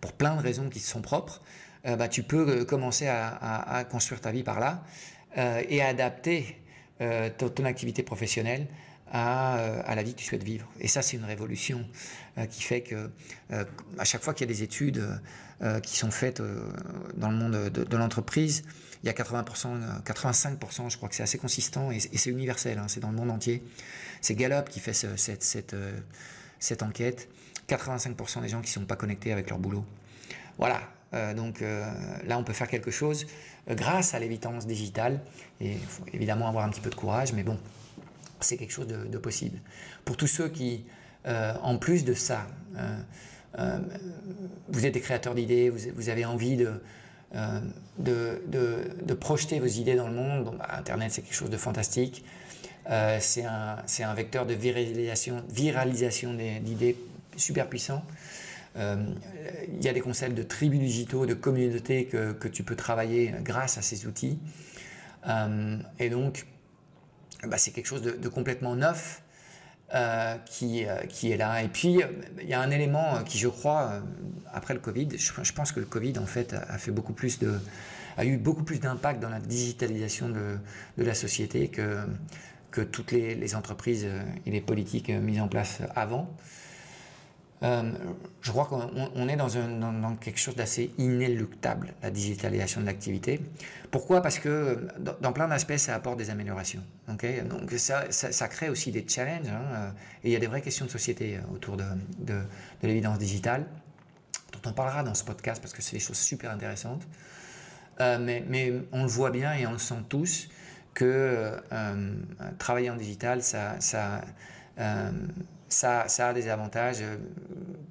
pour 0.00 0.12
plein 0.12 0.36
de 0.36 0.42
raisons 0.42 0.68
qui 0.68 0.80
sont 0.80 1.02
propres, 1.02 1.40
euh, 1.86 1.96
bah, 1.96 2.08
tu 2.08 2.22
peux 2.22 2.48
euh, 2.48 2.64
commencer 2.64 3.06
à, 3.08 3.84
construire 3.90 4.20
ta 4.20 4.30
vie 4.32 4.42
par 4.42 4.60
là 4.60 4.84
euh, 5.38 5.62
et 5.68 5.82
à 5.82 5.88
adapter 5.88 6.56
ton, 7.38 7.64
activité 7.64 8.02
professionnelle 8.02 8.66
à, 9.10 9.94
la 9.96 10.02
vie 10.02 10.12
que 10.12 10.18
tu 10.18 10.26
souhaites 10.26 10.44
vivre. 10.44 10.68
Et 10.80 10.86
ça, 10.86 11.00
c'est 11.00 11.16
une 11.16 11.24
révolution 11.24 11.88
qui 12.50 12.62
fait 12.62 12.82
que 12.82 13.10
à 13.98 14.04
chaque 14.04 14.20
fois 14.20 14.34
qu'il 14.34 14.46
y 14.46 14.50
a 14.50 14.52
des 14.52 14.62
études 14.62 15.02
qui 15.82 15.96
sont 15.96 16.10
faites 16.10 16.42
dans 17.14 17.30
le 17.30 17.36
monde 17.36 17.70
de, 17.70 17.96
l'entreprise, 17.96 18.64
il 19.02 19.06
y 19.06 19.08
a 19.08 19.14
80%, 19.14 20.02
85%, 20.04 20.90
je 20.90 20.96
crois 20.98 21.08
que 21.08 21.14
c'est 21.14 21.22
assez 21.22 21.38
consistant 21.38 21.90
et, 21.90 22.00
c'est 22.00 22.28
universel, 22.28 22.76
hein, 22.76 22.84
c'est 22.86 23.00
dans 23.00 23.10
le 23.10 23.16
monde 23.16 23.30
entier. 23.30 23.64
C'est 24.20 24.34
Gallup 24.34 24.68
qui 24.68 24.78
fait 24.78 24.92
cette, 24.92 25.42
cette, 25.42 25.74
cette 26.58 26.82
enquête. 26.82 27.30
85% 27.76 28.42
des 28.42 28.48
gens 28.48 28.60
qui 28.60 28.68
ne 28.68 28.82
sont 28.82 28.86
pas 28.86 28.96
connectés 28.96 29.32
avec 29.32 29.48
leur 29.50 29.58
boulot. 29.58 29.84
Voilà, 30.58 30.80
euh, 31.14 31.34
donc 31.34 31.62
euh, 31.62 31.84
là 32.26 32.38
on 32.38 32.44
peut 32.44 32.52
faire 32.52 32.68
quelque 32.68 32.90
chose 32.90 33.26
euh, 33.68 33.74
grâce 33.74 34.14
à 34.14 34.18
l'évidence 34.18 34.66
digitale. 34.66 35.20
Et 35.60 35.72
il 35.72 35.78
faut 35.78 36.04
évidemment 36.12 36.48
avoir 36.48 36.64
un 36.64 36.70
petit 36.70 36.80
peu 36.80 36.90
de 36.90 36.94
courage, 36.94 37.32
mais 37.32 37.42
bon, 37.42 37.58
c'est 38.40 38.56
quelque 38.56 38.72
chose 38.72 38.86
de, 38.86 39.18
possible. 39.18 39.58
Pour 40.04 40.16
tous 40.16 40.26
ceux 40.26 40.48
qui, 40.48 40.84
en 41.26 41.76
plus 41.76 42.04
de 42.04 42.14
ça, 42.14 42.46
vous 44.68 44.86
êtes 44.86 44.94
des 44.94 45.00
créateurs 45.00 45.34
d'idées, 45.34 45.68
vous, 45.68 46.08
avez 46.08 46.24
envie 46.24 46.56
de, 46.56 46.80
de, 47.98 49.14
projeter 49.14 49.60
vos 49.60 49.66
idées 49.66 49.96
dans 49.96 50.08
le 50.08 50.14
monde, 50.14 50.56
bah, 50.58 50.68
Internet 50.78 51.12
c'est 51.12 51.20
quelque 51.20 51.34
chose 51.34 51.50
de 51.50 51.58
fantastique. 51.58 52.24
c'est 53.20 53.44
un, 53.44 53.76
un, 54.00 54.14
vecteur 54.14 54.46
de 54.46 54.54
viralisation, 54.54 55.44
viralisation 55.50 56.32
d'idées 56.32 56.96
super 57.36 57.68
puissant. 57.68 58.04
Euh, 58.76 59.04
il 59.68 59.82
y 59.84 59.88
a 59.88 59.92
des 59.92 60.00
concepts 60.00 60.34
de 60.34 60.42
tribus 60.42 60.80
digitaux, 60.80 61.26
de 61.26 61.34
communautés 61.34 62.06
que, 62.06 62.32
que, 62.32 62.48
tu 62.48 62.62
peux 62.62 62.76
travailler 62.76 63.34
grâce 63.42 63.78
à 63.78 63.82
ces 63.82 64.06
outils. 64.06 64.38
Euh, 65.26 65.78
et 65.98 66.08
donc, 66.08 66.46
bah, 67.44 67.58
c'est 67.58 67.72
quelque 67.72 67.86
chose 67.86 68.02
de, 68.02 68.28
complètement 68.28 68.76
neuf 68.76 69.22
euh, 69.94 70.36
qui, 70.46 70.84
qui, 71.08 71.32
est 71.32 71.36
là. 71.36 71.62
Et 71.62 71.68
puis, 71.68 72.00
il 72.40 72.48
y 72.48 72.54
a 72.54 72.60
un 72.60 72.70
élément 72.70 73.22
qui, 73.24 73.38
je 73.38 73.48
crois, 73.48 74.02
après 74.52 74.74
le 74.74 74.80
Covid, 74.80 75.08
je, 75.16 75.52
pense 75.52 75.72
que 75.72 75.80
le 75.80 75.86
Covid, 75.86 76.18
en 76.18 76.26
fait, 76.26 76.54
a, 76.54 76.78
fait 76.78 76.92
beaucoup 76.92 77.12
plus 77.12 77.38
de 77.38 77.58
a 78.16 78.24
eu 78.24 78.36
beaucoup 78.36 78.64
plus 78.64 78.80
d'impact 78.80 79.20
dans 79.20 79.30
la 79.30 79.38
digitalisation 79.38 80.28
de, 80.28 80.58
de, 80.98 81.04
la 81.04 81.14
société 81.14 81.68
que, 81.68 82.00
que 82.70 82.82
toutes 82.82 83.12
les, 83.12 83.34
les 83.34 83.54
entreprises 83.54 84.06
et 84.44 84.50
les 84.50 84.60
politiques 84.60 85.08
mises 85.08 85.40
en 85.40 85.48
place 85.48 85.78
avant. 85.94 86.28
Euh, 87.62 87.92
je 88.40 88.50
crois 88.52 88.64
qu'on 88.64 89.28
est 89.28 89.36
dans, 89.36 90.16
quelque 90.16 90.38
chose 90.38 90.56
d'assez 90.56 90.92
inéluctable, 90.96 91.92
la 92.02 92.10
digitalisation 92.10 92.80
de 92.80 92.86
l'activité. 92.86 93.40
Pourquoi? 93.90 94.22
Parce 94.22 94.38
que 94.38 94.88
dans, 95.20 95.32
plein 95.32 95.46
d'aspects, 95.46 95.76
ça 95.76 95.94
apporte 95.94 96.16
des 96.18 96.30
améliorations. 96.30 96.82
Donc 97.08 97.26
ça, 97.76 98.48
crée 98.48 98.70
aussi 98.70 98.92
des 98.92 99.06
challenges, 99.06 99.48
hein, 99.48 99.62
euh, 99.74 99.90
et 100.24 100.30
il 100.30 100.32
y 100.32 100.36
a 100.36 100.38
des 100.38 100.46
vraies 100.46 100.62
questions 100.62 100.86
de 100.86 100.90
société 100.90 101.36
euh, 101.36 101.54
autour 101.54 101.76
de, 101.76 101.84
de, 102.18 102.34
de 102.82 102.86
l'évidence 102.86 103.18
digitale, 103.18 103.66
dont 104.52 104.70
on 104.70 104.72
parlera 104.72 105.02
dans 105.02 105.14
ce 105.14 105.24
podcast 105.24 105.60
parce 105.60 105.74
que 105.74 105.82
c'est 105.82 105.96
des 105.96 106.02
choses 106.02 106.18
super 106.18 106.50
intéressantes. 106.50 107.06
mais, 107.98 108.72
on 108.92 109.02
le 109.02 109.08
voit 109.08 109.30
bien 109.30 109.52
et 109.52 109.66
on 109.66 109.72
le 109.72 109.78
sent 109.78 110.02
tous 110.08 110.48
que 110.94 111.60
travailler 112.58 112.90
en 112.90 112.96
digital, 112.96 113.42
ça 113.42 113.78
ça, 115.72 116.04
a 116.28 116.32
des 116.32 116.48
avantages 116.48 116.98
euh, 117.00 117.16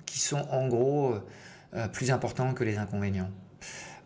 qui 0.06 0.20
sont 0.20 0.46
en 0.52 0.68
gros 0.68 1.16
euh, 1.74 1.88
plus 1.88 2.12
importants 2.12 2.54
que 2.54 2.64
les 2.64 2.78
inconvénients. 2.78 3.30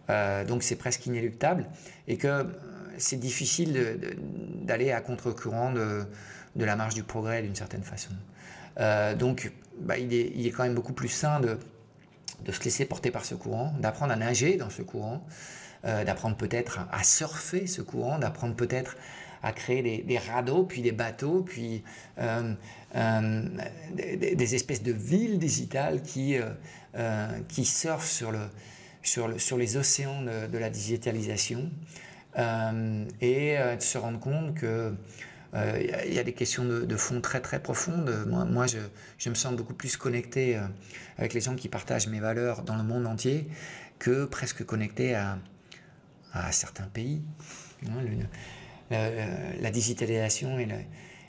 Euh, 0.10 0.44
donc 0.46 0.64
c'est 0.64 0.76
presque 0.76 1.06
inéluctable 1.06 1.68
et 2.08 2.18
que 2.18 2.48
c'est 2.98 3.20
difficile 3.20 3.98
d'aller 4.62 4.92
à 4.92 5.02
contre-courant 5.02 5.72
de, 5.72 6.06
la 6.56 6.76
marche 6.76 6.94
du 6.94 7.04
progrès 7.04 7.42
d'une 7.42 7.56
certaine 7.56 7.84
façon. 7.84 8.12
donc 9.18 9.52
bah, 9.80 9.98
il, 9.98 10.14
est, 10.14 10.52
quand 10.52 10.64
même 10.64 10.76
beaucoup 10.76 10.94
plus 10.94 11.08
sain 11.08 11.40
de, 11.40 11.58
se 12.52 12.64
laisser 12.64 12.86
porter 12.86 13.10
par 13.10 13.26
ce 13.26 13.34
courant, 13.34 13.74
d'apprendre 13.80 14.14
à 14.14 14.16
nager 14.16 14.58
dans 14.58 14.70
ce 14.70 14.84
courant, 14.84 15.26
d'apprendre 15.84 16.36
peut-être 16.36 16.82
à 16.92 17.04
surfer 17.04 17.66
ce 17.66 17.82
courant, 17.82 18.20
d'apprendre 18.20 18.56
peut-être 18.56 18.96
à 19.44 19.52
créer 19.52 20.02
des, 20.02 20.18
radeaux, 20.18 20.64
puis 20.64 20.82
des 20.82 20.94
bateaux, 20.94 21.42
puis 21.42 21.84
euh, 22.18 22.54
euh, 22.96 23.42
des, 23.94 24.56
espèces 24.56 24.84
de 24.84 24.92
villes 24.92 25.40
digitales 25.40 26.02
qui, 26.02 26.38
euh, 26.38 27.28
qui 27.48 27.66
surfent 27.66 28.10
sur, 28.10 28.32
le, 28.32 28.40
sur, 29.02 29.28
le, 29.28 29.40
sur 29.40 29.58
les 29.58 29.78
océans 29.78 30.22
de, 30.22 30.58
la 30.58 30.70
digitalisation 30.70 31.72
et 32.38 33.58
de 33.58 33.82
se 33.82 33.98
rendre 33.98 34.20
compte 34.20 34.56
que 34.56 34.94
il 35.56 36.14
y, 36.14 36.18
a 36.18 36.24
des 36.24 36.34
questions 36.34 36.66
de, 36.66 36.98
fond 36.98 37.22
très 37.22 37.40
très 37.40 37.62
profondes. 37.62 38.26
Moi, 38.28 38.66
je, 38.66 38.80
je, 39.20 39.30
me 39.30 39.36
sens 39.36 39.56
beaucoup 39.56 39.76
plus 39.76 39.98
connecté 39.98 40.60
avec 41.20 41.36
les 41.36 41.42
gens 41.42 41.56
qui 41.56 41.70
partagent 41.70 42.08
mes 42.08 42.20
valeurs 42.20 42.64
dans 42.64 42.76
le 42.76 42.82
monde 42.82 43.06
entier 43.06 43.48
que 44.00 44.26
presque 44.26 44.66
connecté 44.66 45.14
à, 45.14 45.38
à 46.34 46.52
certains 46.52 46.88
pays. 46.88 47.22
Hein, 47.88 48.02
la, 49.62 49.72
digitalisation 49.72 50.60
et, 50.60 50.68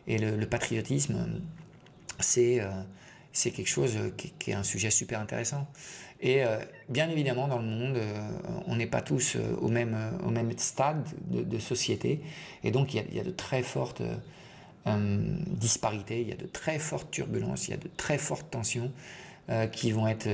le, 0.07 0.45
patriotisme, 0.45 1.41
c'est 2.21 2.61
euh, 2.61 2.71
c'est 3.33 3.51
quelque 3.51 3.69
chose 3.69 3.99
qui, 4.17 4.51
est 4.51 4.55
un 4.55 4.63
sujet 4.63 4.91
super 4.91 5.21
intéressant. 5.21 5.67
Et 6.21 6.45
euh, 6.45 6.59
bien 6.89 7.11
évidemment, 7.11 7.49
dans 7.49 7.59
le 7.59 7.65
monde, 7.65 7.97
euh, 7.97 8.31
on 8.67 8.77
n'est 8.77 8.87
pas 8.87 9.03
tous 9.03 9.37
au 9.61 9.69
même, 9.69 9.97
au 10.25 10.31
même 10.31 10.57
stade 10.57 11.05
de, 11.29 11.59
société. 11.59 12.21
Et 12.63 12.71
donc, 12.71 12.95
il 12.95 13.15
y 13.15 13.21
a, 13.21 13.25
de 13.25 13.31
très 13.31 13.63
fortes 13.63 14.03
disparités, 14.87 16.21
il 16.21 16.29
y 16.29 16.33
a 16.33 16.37
de 16.37 16.47
très 16.47 16.79
fortes 16.79 17.11
turbulences, 17.11 17.69
il 17.69 17.73
y 17.73 17.75
a 17.75 17.79
de 17.79 17.91
très 17.97 18.19
fortes 18.19 18.51
tensions. 18.51 18.93
Qui 19.73 19.93
vont 19.93 20.09
être 20.09 20.27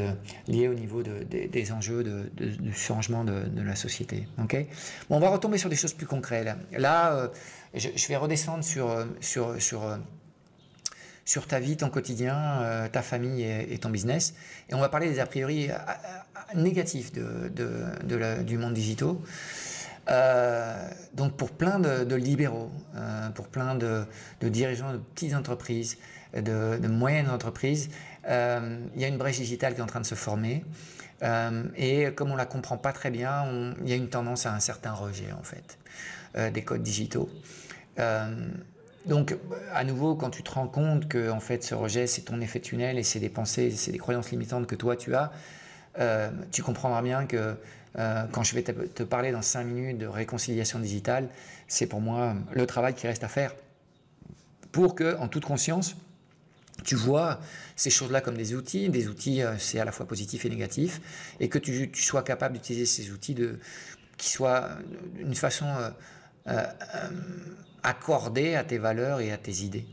liés 0.46 0.68
au 0.68 0.74
niveau 0.74 1.02
des 1.02 1.72
enjeux 1.72 2.04
de, 2.04 2.30
changement 2.72 3.24
de, 3.24 3.60
la 3.60 3.74
société. 3.74 4.28
Okay 4.40 4.68
bon, 5.08 5.16
on 5.16 5.18
va 5.18 5.30
retomber 5.30 5.58
sur 5.58 5.68
des 5.68 5.74
choses 5.74 5.94
plus 5.94 6.06
concrètes. 6.06 6.46
Là, 6.70 7.28
euh, 7.74 7.78
je, 7.78 8.08
vais 8.08 8.16
redescendre 8.16 8.64
sur, 8.64 9.06
sur, 9.20 9.60
sur, 9.60 9.98
sur 11.24 11.46
ta 11.46 11.60
vie, 11.60 11.76
ton 11.76 11.90
quotidien, 11.90 12.88
ta 12.92 13.02
famille 13.02 13.42
et, 13.42 13.78
ton 13.78 13.90
business. 13.90 14.34
Et 14.68 14.74
on 14.74 14.80
va 14.80 14.88
parler 14.88 15.08
des 15.08 15.20
a 15.20 15.26
priori 15.26 15.68
négatifs 16.54 17.12
de, 17.12 17.48
de, 17.54 18.42
du 18.42 18.58
monde 18.58 18.74
digital. 18.74 19.14
donc 21.14 21.36
pour 21.36 21.50
plein 21.50 21.78
de, 21.78 22.14
libéraux, 22.14 22.70
pour 23.34 23.48
plein 23.48 23.74
de, 23.74 24.04
dirigeants 24.40 24.92
de 24.92 24.98
petites 24.98 25.34
entreprises, 25.34 25.98
de, 26.34 26.88
moyennes 26.88 27.30
entreprises, 27.30 27.90
euh, 28.28 28.78
il 28.94 29.00
y 29.00 29.04
a 29.04 29.08
une 29.08 29.18
brèche 29.18 29.38
digitale 29.38 29.74
qui 29.74 29.80
est 29.80 29.82
en 29.82 29.86
train 29.86 30.00
de 30.00 30.06
se 30.06 30.14
former. 30.14 30.64
Euh, 31.22 31.64
et 31.76 32.12
comme 32.12 32.30
on 32.30 32.36
la 32.36 32.46
comprend 32.46 32.78
pas 32.78 32.92
très 32.92 33.10
bien, 33.10 33.74
il 33.82 33.88
y 33.88 33.92
a 33.92 33.96
une 33.96 34.08
tendance 34.08 34.46
à 34.46 34.54
un 34.54 34.60
certain 34.60 34.92
rejet 34.92 35.32
en 35.38 35.42
fait 35.42 35.78
euh, 36.36 36.50
des 36.50 36.62
codes 36.62 36.82
digitaux. 36.82 37.28
donc, 39.06 39.36
à 39.74 39.84
nouveau, 39.84 40.14
quand 40.14 40.30
tu 40.30 40.42
te 40.42 40.50
rends 40.50 40.68
compte 40.68 41.08
que 41.08 41.30
en 41.30 41.40
fait, 41.40 41.62
ce 41.62 41.74
rejet, 41.74 42.06
c'est 42.06 42.22
ton 42.22 42.40
effet 42.40 42.60
tunnel 42.60 42.98
et 42.98 43.02
c'est 43.02 43.20
des 43.20 43.28
pensées, 43.28 43.70
c'est 43.70 43.92
des 43.92 43.98
croyances 43.98 44.30
limitantes 44.30 44.66
que 44.66 44.74
toi 44.74 44.96
tu 44.96 45.14
as, 45.14 45.32
tu 46.50 46.62
comprendras 46.62 47.02
bien 47.02 47.26
que 47.26 47.56
quand 47.94 48.42
je 48.42 48.54
vais 48.54 48.62
te, 48.62 48.72
te, 48.72 49.02
parler 49.02 49.32
dans 49.32 49.42
5 49.42 49.64
minutes 49.64 49.98
de 49.98 50.06
réconciliation 50.06 50.78
digitale, 50.78 51.28
c'est 51.68 51.86
pour 51.86 52.00
moi 52.00 52.34
le 52.52 52.66
travail 52.66 52.94
qui 52.94 53.06
reste 53.06 53.24
à 53.24 53.28
faire 53.28 53.52
pour 54.72 54.94
que, 54.94 55.16
en 55.18 55.28
toute 55.28 55.44
conscience, 55.44 55.96
tu 56.84 56.96
vois 56.96 57.40
ces 57.76 57.90
choses-là 57.90 58.20
comme 58.20 58.36
des 58.36 58.54
outils, 58.54 58.88
des 58.88 59.08
outils 59.08 59.42
c'est 59.58 59.80
à 59.80 59.84
la 59.84 59.92
fois 59.92 60.06
positif 60.06 60.44
et 60.44 60.48
négatif, 60.48 61.00
et 61.40 61.48
que 61.48 61.58
tu, 61.58 61.90
sois 61.94 62.22
capable 62.22 62.54
d'utiliser 62.54 62.86
ces 62.86 63.10
outils 63.10 63.36
qui 64.16 64.30
soient 64.30 64.68
d'une 65.16 65.34
façon 65.34 65.66
accordée 67.82 68.54
à 68.54 68.64
tes 68.64 68.78
valeurs 68.78 69.20
et 69.20 69.32
à 69.32 69.36
tes 69.36 69.62
idées. 69.62 69.86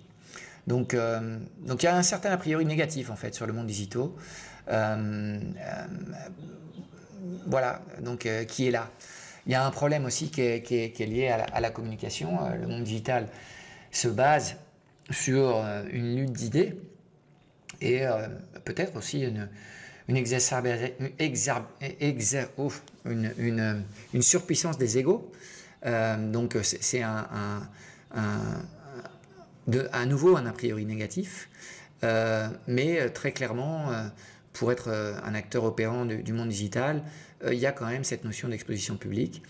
Donc, 0.66 0.96
donc 1.60 1.84
il 1.84 1.86
y 1.86 1.90
a 1.90 1.96
un 1.96 2.04
certain 2.04 2.32
a 2.32 2.38
priori 2.38 2.66
négatif 2.66 3.10
en 3.10 3.16
fait 3.16 3.34
sur 3.34 3.46
le 3.46 3.54
monde 3.54 3.68
digital. 3.68 4.10
voilà, 7.46 7.82
donc 8.02 8.28
qui 8.48 8.68
est 8.68 8.72
là. 8.72 8.90
Il 9.48 9.52
y 9.52 9.56
a 9.56 9.66
un 9.66 9.72
problème 9.72 10.04
aussi 10.04 10.30
qui 10.30 10.42
est, 10.42 11.00
lié 11.00 11.30
à 11.30 11.62
la, 11.62 11.70
communication. 11.70 12.38
Euh, 12.44 12.56
le 12.56 12.68
monde 12.68 12.84
digital 12.84 13.28
se 13.92 14.10
base 14.10 14.58
sur 15.10 15.56
euh, 15.56 15.84
une 15.92 16.16
lutte 16.18 16.34
d'idées 16.34 16.76
et 17.82 18.06
euh, 18.06 18.28
peut-être 18.66 18.96
aussi 18.98 19.22
une, 19.22 19.50
une, 23.06 23.32
une, 23.38 23.84
une, 24.14 24.22
surpuissance 24.22 24.78
des 24.78 24.98
égaux. 24.98 25.32
donc 25.84 26.58
c'est 26.62 27.02
un, 27.02 27.28
de, 29.68 29.88
à 29.92 30.06
nouveau 30.06 30.38
un 30.38 30.46
a 30.46 30.54
priori 30.54 30.86
négatif, 30.86 31.50
mais 32.68 33.10
très 33.10 33.32
clairement, 33.32 33.92
pour 34.54 34.72
être 34.72 34.90
un 34.90 35.36
acteur 35.36 35.66
opérant 35.66 36.06
du 36.06 36.34
monde 36.34 36.50
digital, 36.50 37.04
euh, 37.44 37.54
il 37.54 37.60
y 37.60 37.66
a 37.66 37.72
quand 37.72 37.86
même 37.86 38.04
cette 38.04 38.24
notion 38.24 38.50
d'exposition 38.50 38.98
publique. 38.98 39.44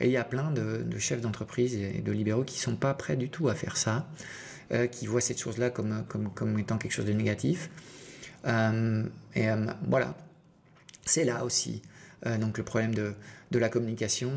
Et 0.00 0.06
il 0.06 0.10
y 0.10 0.16
a 0.16 0.24
plein 0.24 0.50
de, 0.50 0.84
chefs 0.98 1.20
d'entreprise 1.20 1.76
et 1.76 2.00
de 2.00 2.12
libéraux 2.12 2.42
qui 2.42 2.56
ne 2.56 2.62
sont 2.62 2.76
pas 2.76 2.94
prêts 2.94 3.16
du 3.16 3.28
tout 3.28 3.48
à 3.48 3.54
faire 3.54 3.76
ça, 3.76 4.08
euh, 4.72 4.86
qui 4.86 5.06
voient 5.06 5.20
cette 5.20 5.40
chose-là 5.40 5.70
comme, 5.70 6.04
comme, 6.06 6.58
étant 6.58 6.78
quelque 6.78 6.92
chose 6.92 7.06
de 7.06 7.12
négatif. 7.12 7.70
Euh, 8.46 9.04
et 9.34 9.48
voilà, 9.88 10.14
c'est 11.04 11.24
là 11.24 11.44
aussi 11.44 11.82
donc 12.38 12.56
le 12.56 12.64
problème 12.64 12.94
de, 12.94 13.14
la 13.52 13.68
communication 13.68 14.30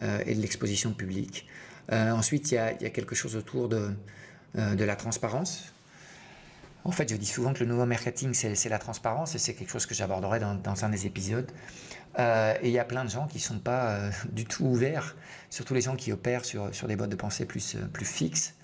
et 0.00 0.34
de 0.34 0.40
l'exposition 0.40 0.92
publique. 0.92 1.46
ensuite, 1.90 2.52
il 2.52 2.54
y, 2.54 2.58
a, 2.58 2.74
quelque 2.90 3.14
chose 3.14 3.34
autour 3.34 3.68
de, 3.68 3.94
la 4.54 4.96
transparence. 4.96 5.72
En 6.84 6.92
fait, 6.92 7.10
je 7.10 7.16
dis 7.16 7.26
souvent 7.26 7.52
que 7.52 7.60
le 7.60 7.66
nouveau 7.66 7.84
marketing, 7.84 8.32
c'est 8.32 8.68
la 8.68 8.78
transparence, 8.78 9.34
et 9.34 9.38
c'est 9.38 9.54
quelque 9.54 9.70
chose 9.70 9.86
que 9.86 9.94
j'aborderai 9.94 10.40
dans, 10.40 10.84
un 10.84 10.88
des 10.88 11.06
épisodes. 11.06 11.50
Euh, 12.18 12.54
et 12.62 12.68
il 12.68 12.72
y 12.72 12.78
a 12.78 12.84
plein 12.84 13.04
de 13.04 13.10
gens 13.10 13.26
qui 13.26 13.36
ne 13.36 13.42
sont 13.42 13.58
pas 13.58 13.90
euh, 13.90 14.10
du 14.32 14.44
tout 14.44 14.64
ouverts, 14.64 15.16
surtout 15.48 15.74
les 15.74 15.80
gens 15.80 15.94
qui 15.94 16.10
opèrent 16.10 16.44
sur, 16.44 16.70
des 16.70 16.96
modes 16.96 17.10
de 17.10 17.16
pensée 17.16 17.44
euh, 17.44 17.86
plus 17.86 18.04
fixes. 18.04 18.54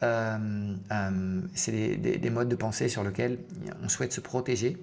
C'est 0.00 1.72
des, 1.72 2.18
des, 2.18 2.30
modes 2.30 2.48
de 2.48 2.56
pensée 2.56 2.88
sur 2.88 3.02
lesquels 3.02 3.38
on 3.82 3.88
souhaite 3.88 4.12
se 4.12 4.20
protéger. 4.20 4.76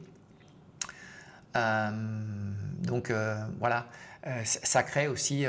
donc 1.54 3.12
voilà, 3.60 3.88
ça 4.44 4.84
crée 4.84 5.08
aussi 5.08 5.46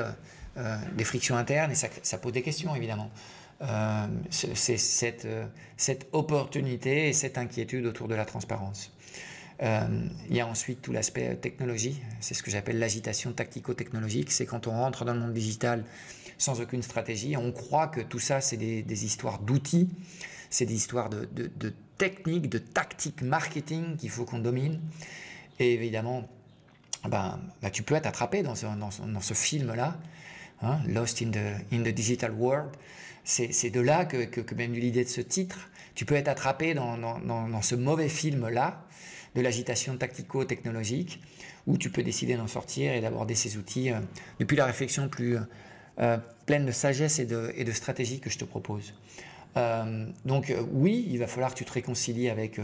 des 0.92 1.04
frictions 1.04 1.36
internes 1.36 1.72
et 1.72 1.74
ça, 1.74 2.18
pose 2.18 2.32
des 2.32 2.42
questions 2.42 2.74
évidemment. 2.76 3.10
c'est 4.30 4.76
cette, 4.76 5.26
cette 5.76 6.06
opportunité 6.12 7.08
et 7.08 7.12
cette 7.14 7.38
inquiétude 7.38 7.86
autour 7.86 8.08
de 8.08 8.14
la 8.14 8.26
transparence. 8.26 8.92
Euh, 9.62 9.86
il 10.28 10.36
y 10.36 10.40
a 10.40 10.46
ensuite 10.46 10.82
tout 10.82 10.92
l'aspect 10.92 11.36
technologie, 11.36 12.00
c'est 12.20 12.34
ce 12.34 12.42
que 12.42 12.50
j'appelle 12.50 12.78
l'agitation 12.78 13.32
tactico-technologique, 13.32 14.32
c'est 14.32 14.46
quand 14.46 14.66
on 14.66 14.72
rentre 14.72 15.04
dans 15.04 15.14
le 15.14 15.20
monde 15.20 15.32
digital 15.32 15.84
sans 16.38 16.60
aucune 16.60 16.82
stratégie, 16.82 17.36
on 17.36 17.52
croit 17.52 17.88
que 17.88 18.00
tout 18.00 18.18
ça 18.18 18.40
c'est 18.40 18.56
des, 18.56 19.04
histoires 19.04 19.40
d'outils, 19.40 19.88
c'est 20.50 20.66
des 20.66 20.74
histoires 20.74 21.10
de, 21.10 21.26
de, 21.34 21.72
techniques, 21.98 22.48
de 22.48 22.58
tactiques 22.58 23.22
marketing 23.22 23.96
qu'il 23.96 24.10
faut 24.10 24.24
qu'on 24.24 24.40
domine. 24.40 24.80
Et 25.60 25.74
évidemment, 25.74 26.28
ben, 27.08 27.38
ben, 27.62 27.70
tu 27.70 27.82
peux 27.82 27.94
être 27.94 28.06
attrapé 28.06 28.42
dans 28.42 28.54
ce, 28.54 29.34
film-là, 29.34 29.96
hein, 30.62 30.80
Lost 30.88 31.22
in 31.22 31.30
the, 31.30 31.88
Digital 31.88 32.32
World. 32.32 32.70
C'est 33.22 33.70
de 33.70 33.80
là 33.80 34.04
que, 34.04 34.24
que, 34.24 34.40
que 34.40 34.54
même 34.54 34.72
l'idée 34.74 35.04
de 35.04 35.08
ce 35.08 35.20
titre, 35.20 35.70
tu 35.94 36.04
peux 36.04 36.16
être 36.16 36.28
attrapé 36.28 36.74
dans 36.74 37.62
ce 37.62 37.74
mauvais 37.74 38.08
film-là, 38.08 38.84
de 39.34 39.40
l'agitation 39.40 39.96
tactico-technologique, 39.96 41.20
où 41.66 41.78
tu 41.78 41.90
peux 41.90 42.02
décider 42.02 42.36
d'en 42.36 42.46
sortir 42.46 42.92
et 42.92 43.00
d'aborder 43.00 43.34
ces 43.34 43.56
outils 43.56 43.90
euh, 43.90 44.00
depuis 44.38 44.56
la 44.56 44.66
réflexion 44.66 45.08
plus 45.08 45.38
euh, 46.00 46.18
pleine 46.46 46.66
de 46.66 46.72
sagesse 46.72 47.18
et 47.18 47.26
de, 47.26 47.72
stratégie 47.72 48.20
que 48.20 48.30
je 48.30 48.38
te 48.38 48.44
propose. 48.44 48.94
Euh, 49.56 50.06
donc 50.24 50.52
oui, 50.72 51.06
il 51.10 51.18
va 51.18 51.26
falloir 51.26 51.52
que 51.52 51.58
tu 51.58 51.64
te 51.64 51.72
réconcilies 51.72 52.28
avec, 52.28 52.60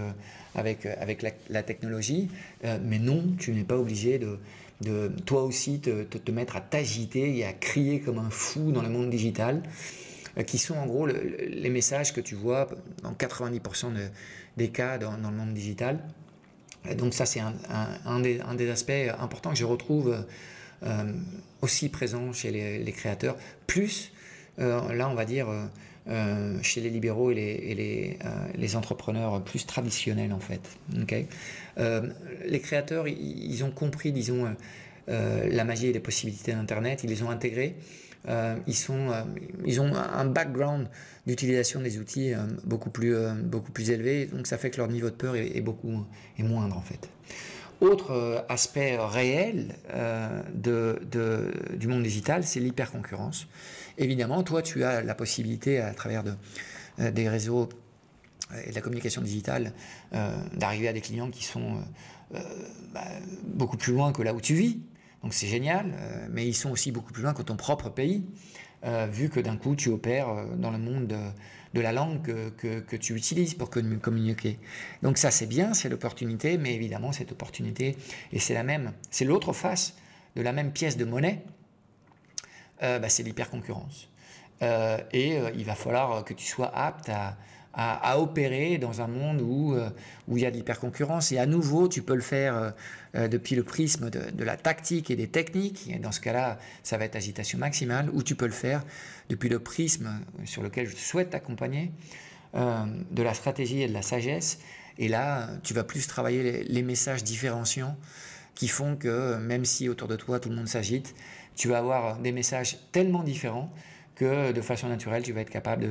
avec, 0.55 0.87
avec 0.87 1.25
la, 1.49 1.63
technologie, 1.63 2.29
mais 2.83 2.99
non, 2.99 3.25
tu 3.39 3.53
n'es 3.53 3.65
pas 3.65 3.79
obligé 3.79 4.19
de, 4.19 4.39
de 4.81 5.09
toi 5.25 5.45
aussi 5.45 5.81
te, 5.81 6.03
te, 6.03 6.31
mettre 6.33 6.57
à 6.57 6.61
t'agiter 6.61 7.39
et 7.39 7.45
à 7.45 7.53
crier 7.53 8.01
comme 8.01 8.19
un 8.19 8.31
fou 8.31 8.73
dans 8.73 8.83
le 8.83 8.89
monde 8.89 9.09
digital, 9.09 9.63
qui 10.47 10.59
sont 10.59 10.75
en 10.75 10.87
gros 10.87 11.07
les 11.07 11.71
messages 11.71 12.13
que 12.13 12.21
tu 12.21 12.35
vois 12.35 12.69
dans 13.03 13.13
90% 13.13 13.87
des 14.57 14.69
cas 14.69 14.99
dans, 14.99 15.13
le 15.13 15.37
monde 15.37 15.55
digital 15.55 16.01
donc 16.97 17.15
ça, 17.15 17.27
c'est 17.27 17.41
un, 17.41 18.21
des, 18.21 18.71
aspects 18.71 18.93
importants 19.19 19.51
que 19.51 19.59
je 19.59 19.65
retrouve 19.65 20.25
euh, 20.83 21.13
aussi 21.63 21.89
présent 21.89 22.33
chez 22.33 22.51
les, 22.51 22.93
créateurs, 22.93 23.37
plus, 23.67 24.13
euh, 24.59 24.93
là, 24.93 25.09
on 25.09 25.15
va 25.15 25.25
dire, 25.25 25.49
euh, 26.09 26.59
chez 26.63 26.81
les 26.81 26.91
libéraux 26.91 27.31
et 27.31 28.17
les, 28.57 28.77
entrepreneurs 28.77 29.43
plus 29.43 29.67
traditionnels, 29.67 30.33
en 30.33 30.41
fait. 30.41 30.63
Les 32.47 32.61
créateurs, 32.61 33.09
ils, 33.09 33.65
ont 33.65 33.71
compris, 33.71 34.13
disons, 34.13 34.55
la 35.09 35.65
magie 35.65 35.89
et 35.89 35.93
les 35.93 36.01
possibilités 36.01 36.53
d'Internet, 36.53 37.05
ils 37.05 37.11
les 37.11 37.23
ont 37.23 37.31
intégrés. 37.31 37.77
Euh, 38.29 38.57
ils, 38.67 38.77
euh, 38.91 39.81
ont 39.81 39.95
un 39.95 40.25
background 40.27 40.89
d'utilisation 41.27 41.81
des 41.81 41.99
outils 41.99 42.35
euh, 42.35 42.39
beaucoup, 42.65 42.91
plus, 42.91 43.15
beaucoup 43.43 43.73
plus 43.73 43.91
élevé, 43.91 44.27
donc 44.27 44.47
ça 44.47 44.59
fait 44.59 44.71
que 44.71 44.77
leur 44.77 44.89
niveau 44.89 45.09
de 45.09 45.15
peur 45.15 45.37
est, 45.37 45.61
beaucoup 45.63 46.05
est 46.39 46.43
moindre 46.43 46.77
en 46.77 46.83
fait. 46.83 47.09
Autre 47.81 48.45
aspect 48.49 48.99
réel 48.99 49.77
de, 50.55 51.01
du 51.77 51.89
monde 51.89 52.03
digital, 52.03 52.45
c'est 52.45 52.61
l'hyperconcurrence. 52.61 53.47
Évidemment, 53.97 54.43
toi, 54.43 54.63
tu 54.63 54.85
as 54.85 55.03
la 55.03 55.15
possibilité, 55.15 55.81
à 55.81 55.95
travers 55.95 56.23
de, 56.23 56.35
des 57.11 57.29
réseaux 57.29 57.69
et 58.67 58.71
de 58.71 58.75
la 58.75 58.81
communication 58.81 59.23
digitale, 59.23 59.73
d'arriver 60.13 60.89
à 60.89 60.93
des 60.93 61.01
clients 61.01 61.31
qui 61.31 61.45
sont 61.45 61.83
bah, 62.93 63.01
beaucoup 63.45 63.77
plus 63.77 63.93
loin 63.93 64.13
que 64.13 64.23
là 64.23 64.35
où 64.35 64.41
tu 64.41 64.55
vis. 64.55 64.81
Donc 65.23 65.35
c'est 65.35 65.47
génial, 65.47 65.95
euh, 65.99 66.27
mais 66.31 66.47
ils 66.47 66.55
sont 66.55 66.71
aussi 66.71 66.93
beaucoup 66.93 67.13
plus 67.13 67.23
loin 67.23 67.35
que 67.35 67.43
ton 67.43 67.57
propre 67.57 67.91
pays, 67.91 68.25
euh, 68.85 69.07
vu 69.11 69.29
que 69.29 69.41
d'un 69.41 69.57
coup 69.57 69.77
tu 69.77 69.91
opères 69.91 70.31
euh, 70.31 70.45
dans 70.57 70.71
le 70.71 70.79
monde 70.79 71.15
de, 71.75 71.81
la 71.81 71.93
langue 71.93 72.23
que, 72.57 72.81
que, 72.81 72.97
tu 72.97 73.15
utilises 73.15 73.55
pour 73.55 73.71
communiquer. 73.71 74.59
Donc 75.03 75.19
ça 75.19 75.31
c'est 75.31 75.47
bien, 75.47 75.75
c'est 75.75 75.89
l'opportunité, 75.89 76.59
mais 76.59 76.75
évidemment 76.75 77.13
cette 77.13 77.33
opportunité, 77.33 77.97
et 78.33 78.39
c'est 78.39 78.55
la 78.55 78.63
même, 78.63 78.93
c'est 79.11 79.25
l'autre 79.25 79.53
face 79.53 79.95
de 80.37 80.43
la 80.43 80.53
même 80.53 80.73
pièce 80.73 80.97
de 80.97 81.05
monnaie, 81.05 81.43
bah, 82.81 83.09
c'est 83.09 83.23
l'hyperconcurrence. 83.23 84.09
et 84.63 85.39
il 85.55 85.65
va 85.65 85.75
falloir 85.75 86.25
que 86.25 86.35
tu 86.35 86.47
sois 86.47 86.75
apte 86.75 87.09
à, 87.09 87.37
à, 87.73 88.19
opérer 88.19 88.79
dans 88.79 89.01
un 89.01 89.07
monde 89.07 89.41
où, 89.41 89.75
euh, 89.75 89.91
où 90.29 90.37
il 90.37 90.43
y 90.43 90.47
a 90.47 90.51
de 90.51 90.57
l'hyperconcurrence. 90.57 91.31
Et 91.33 91.39
à 91.39 91.47
nouveau, 91.47 91.89
tu 91.89 92.03
peux 92.03 92.15
le 92.15 92.21
faire 92.21 92.57
euh, 92.57 92.71
euh, 93.15 93.29
depuis 93.29 93.55
le 93.55 93.63
prisme 93.63 94.11
de, 94.11 94.45
la 94.45 94.57
tactique 94.57 95.11
et 95.11 95.17
des 95.17 95.29
techniques. 95.29 95.89
Et 95.89 95.99
dans 95.99 96.13
ce 96.13 96.21
cas-là, 96.21 96.59
ça 96.83 96.99
va 96.99 97.05
être 97.05 97.17
agitation 97.17 97.59
maximale. 97.59 98.11
Ou 98.13 98.23
tu 98.23 98.35
peux 98.35 98.47
le 98.47 98.53
faire 98.53 98.85
depuis 99.29 99.49
le 99.49 99.61
prisme 99.61 100.21
sur 100.45 100.63
lequel 100.63 100.89
je 100.89 100.97
souhaite 100.97 101.31
t'accompagner, 101.31 101.93
de 102.53 103.23
la 103.23 103.33
stratégie 103.33 103.83
et 103.83 103.89
de 103.89 103.93
la 103.93 104.03
sagesse. 104.03 104.59
Et 104.99 105.07
là, 105.07 105.49
tu 105.63 105.73
vas 105.73 105.85
plus 105.85 106.09
travailler 106.09 106.43
les, 106.43 106.65
les 106.65 106.83
messages 106.83 107.23
différenciants 107.23 107.97
qui 108.57 108.67
font 108.67 108.97
que 108.97 109.37
même 109.37 109.65
si 109.65 109.89
autour 109.89 110.09
de 110.09 110.17
toi 110.17 110.41
tout 110.41 110.49
le 110.49 110.57
monde 110.57 110.67
s'agite, 110.67 111.15
tu 111.55 111.69
vas 111.69 111.79
avoir 111.79 112.19
des 112.19 112.33
messages 112.33 112.79
tellement 112.91 113.23
différents 113.23 113.73
que 114.21 114.53
de 114.53 114.61
façon 114.61 114.89
naturelle, 114.89 115.23
tu 115.23 115.33
vas 115.33 115.41
être 115.41 115.49
capable 115.49 115.89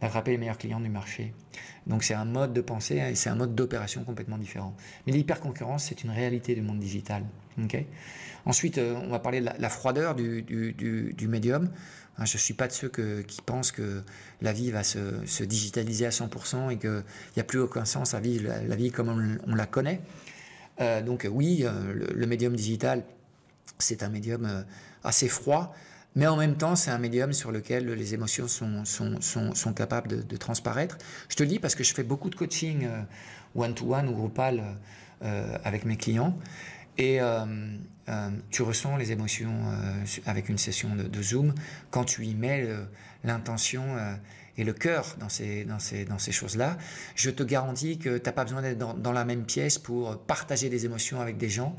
d'attraper 0.00 0.30
les 0.30 0.38
meilleurs 0.38 0.56
clients 0.56 0.80
du 0.80 0.88
marché. 0.88 1.34
Donc 1.86 2.02
c'est 2.02 2.14
un 2.14 2.24
mode 2.24 2.54
de 2.54 2.62
pensée 2.62 2.96
et 2.96 3.14
c'est 3.14 3.28
un 3.28 3.34
mode 3.34 3.54
d'opération 3.54 4.04
complètement 4.04 4.38
différent. 4.38 4.74
Mais 5.06 5.12
l'hyperconcurrence, 5.12 5.84
c'est 5.84 6.02
une 6.02 6.10
réalité 6.10 6.54
du 6.54 6.62
monde 6.62 6.78
digital. 6.78 7.24
Ensuite, 8.46 8.78
euh, 8.78 8.98
on 9.04 9.10
va 9.10 9.18
parler 9.18 9.42
de 9.42 9.50
la, 9.58 9.68
froideur 9.68 10.14
du, 10.14 11.28
médium. 11.28 11.68
Hein, 12.16 12.24
je 12.24 12.36
ne 12.36 12.38
suis 12.38 12.54
pas 12.54 12.68
de 12.68 12.72
ceux 12.72 12.88
qui 12.88 13.42
pensent 13.44 13.70
que 13.70 14.02
la 14.40 14.54
vie 14.54 14.70
va 14.70 14.82
se, 14.82 15.42
digitaliser 15.42 16.06
à 16.06 16.10
100% 16.10 16.70
et 16.70 16.78
qu'il 16.78 17.04
n'y 17.36 17.40
a 17.40 17.44
plus 17.44 17.58
aucun 17.58 17.84
sens 17.84 18.14
à 18.14 18.20
vivre 18.20 18.50
la, 18.66 18.76
vie 18.76 18.90
comme 18.90 19.38
on, 19.46 19.54
la 19.54 19.66
connaît. 19.66 20.00
Euh, 20.80 21.02
donc 21.02 21.28
oui, 21.30 21.64
euh, 21.64 22.12
le, 22.14 22.26
médium 22.26 22.56
digital, 22.56 23.04
c'est 23.78 24.02
un 24.02 24.08
médium 24.08 24.64
assez 25.04 25.28
froid, 25.28 25.74
mais 26.14 26.26
en 26.26 26.36
même 26.36 26.56
temps, 26.56 26.76
c'est 26.76 26.90
un 26.90 26.98
médium 26.98 27.32
sur 27.32 27.52
lequel 27.52 27.86
les 27.86 28.14
émotions 28.14 28.48
sont, 28.48 28.84
sont, 28.84 29.20
sont, 29.20 29.54
sont 29.54 29.72
capables 29.72 30.26
de, 30.26 30.36
transparaître. 30.36 30.98
Je 31.28 31.36
te 31.36 31.42
le 31.42 31.48
dis 31.48 31.58
parce 31.58 31.74
que 31.74 31.84
je 31.84 31.94
fais 31.94 32.02
beaucoup 32.02 32.30
de 32.30 32.34
coaching 32.34 32.86
one-to-one 33.54 34.08
ou 34.08 34.12
groupal 34.12 34.62
avec 35.20 35.84
mes 35.84 35.96
clients. 35.96 36.38
Et 36.98 37.18
tu 38.50 38.62
ressens 38.62 38.98
les 38.98 39.12
émotions 39.12 39.54
avec 40.26 40.50
une 40.50 40.58
session 40.58 40.94
de, 40.94 41.22
Zoom 41.22 41.54
quand 41.90 42.04
tu 42.04 42.26
y 42.26 42.34
mets 42.34 42.68
l'intention 43.24 43.96
et 44.58 44.64
le 44.64 44.72
cœur 44.72 45.16
dans 45.18 45.28
ces, 45.28 45.64
dans 45.64 45.78
ces, 45.78 46.04
dans 46.04 46.18
ces 46.18 46.32
choses-là. 46.32 46.76
Je 47.14 47.30
te 47.30 47.42
garantis 47.42 47.98
que 47.98 48.18
tu 48.18 48.24
n'as 48.24 48.32
pas 48.32 48.44
besoin 48.44 48.62
d'être 48.62 48.78
dans, 48.78 49.12
la 49.12 49.24
même 49.24 49.44
pièce 49.44 49.78
pour 49.78 50.18
partager 50.18 50.68
des 50.68 50.84
émotions 50.84 51.20
avec 51.20 51.36
des 51.38 51.48
gens. 51.48 51.74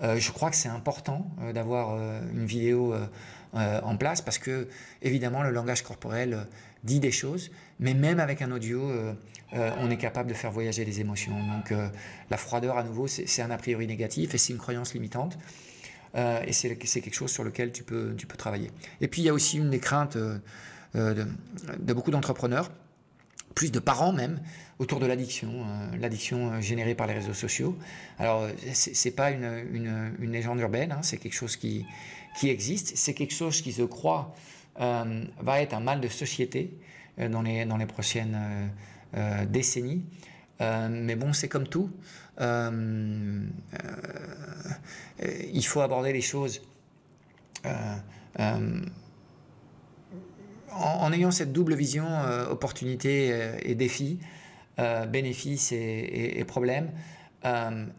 Euh, 0.00 0.16
je 0.16 0.30
crois 0.30 0.50
que 0.50 0.56
c'est 0.56 0.68
important 0.68 1.28
euh, 1.40 1.52
d'avoir 1.52 1.94
euh, 1.94 2.20
une 2.32 2.46
vidéo 2.46 2.94
en 3.54 3.96
place 3.96 4.20
parce 4.20 4.38
que, 4.38 4.68
évidemment, 5.02 5.42
le 5.42 5.50
langage 5.50 5.82
corporel 5.82 6.46
dit 6.84 7.00
des 7.00 7.10
choses, 7.10 7.50
mais 7.80 7.94
même 7.94 8.20
avec 8.20 8.42
un 8.42 8.50
audio, 8.52 8.90
on 9.52 9.90
est 9.90 9.96
capable 9.96 10.28
de 10.28 10.34
faire 10.34 10.50
voyager 10.50 10.84
les 10.84 11.00
émotions. 11.00 11.32
Donc, 11.32 11.72
la 12.30 12.36
froideur, 12.36 12.76
à 12.76 12.84
nouveau, 12.84 13.06
c'est 13.06 13.42
un 13.42 13.50
a 13.50 13.56
priori 13.56 13.86
négatif 13.86 14.34
et 14.34 14.38
c'est 14.38 14.52
une 14.52 14.58
croyance 14.58 14.94
limitante. 14.94 15.38
et 16.14 16.52
c'est 16.52 16.76
quelque 16.76 17.14
chose 17.14 17.30
sur 17.30 17.44
lequel 17.44 17.72
tu 17.72 17.82
peux, 17.82 18.14
tu 18.16 18.26
peux 18.26 18.36
travailler. 18.36 18.70
Et 19.00 19.08
puis, 19.08 19.22
il 19.22 19.24
y 19.24 19.28
a 19.28 19.34
aussi 19.34 19.58
une 19.58 19.70
des 19.70 19.80
craintes 19.80 20.18
de, 20.94 21.26
beaucoup 21.92 22.10
d'entrepreneurs, 22.10 22.70
plus 23.54 23.72
de 23.72 23.80
parents 23.80 24.12
même, 24.12 24.40
autour 24.78 25.00
de 25.00 25.06
l'addiction, 25.06 25.50
euh, 25.50 25.96
l'addiction 25.98 26.52
euh, 26.52 26.60
générée 26.60 26.94
par 26.94 27.06
les 27.06 27.14
réseaux 27.14 27.34
sociaux. 27.34 27.76
Alors, 28.18 28.42
euh, 28.42 28.50
c'est 28.72 29.10
pas 29.10 29.30
une, 29.30 29.64
une, 29.72 30.12
une, 30.20 30.30
légende 30.30 30.60
urbaine, 30.60 30.92
hein, 30.92 31.00
c'est 31.02 31.16
quelque 31.16 31.34
chose 31.34 31.56
qui, 31.56 31.84
qui 32.38 32.48
existe, 32.50 32.96
c'est 32.96 33.14
quelque 33.14 33.34
chose 33.34 33.60
qui, 33.60 33.72
se 33.72 33.82
croit, 33.82 34.34
va 34.78 35.60
être 35.60 35.74
un 35.74 35.80
mal 35.80 36.00
de 36.00 36.08
société 36.08 36.78
dans, 37.18 37.42
les, 37.42 37.64
dans 37.64 37.76
les 37.76 37.86
prochaines 37.86 38.70
décennies. 39.48 40.04
mais 40.60 41.16
bon, 41.16 41.32
c'est 41.32 41.48
comme 41.48 41.66
tout. 41.66 41.90
il 42.40 43.50
faut 45.64 45.80
aborder 45.80 46.12
les 46.12 46.20
choses 46.20 46.62
en, 50.78 51.12
ayant 51.12 51.30
cette 51.30 51.52
double 51.52 51.74
vision, 51.74 52.06
euh, 52.06 52.48
opportunité 52.48 53.30
euh, 53.32 53.56
et 53.62 53.74
défi, 53.74 54.18
euh, 54.78 55.06
bénéfices 55.06 55.72
et, 55.72 56.44
problèmes, 56.46 56.90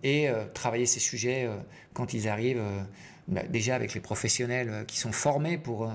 et 0.03 0.29
travailler 0.53 0.85
ces 0.85 0.99
sujets 0.99 1.49
quand 1.93 2.13
ils 2.13 2.27
arrivent, 2.27 2.61
déjà 3.49 3.75
avec 3.75 3.93
les 3.93 4.01
professionnels 4.01 4.85
qui 4.87 4.97
sont 4.97 5.11
formés 5.11 5.57
pour, 5.57 5.91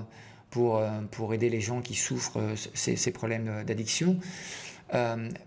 pour, 0.49 0.81
pour 1.11 1.33
aider 1.33 1.49
les 1.49 1.61
gens 1.61 1.81
qui 1.81 1.95
souffrent 1.95 2.55
ces, 2.73 2.95
ces 2.95 3.11
problèmes 3.11 3.63
d'addiction. 3.65 4.19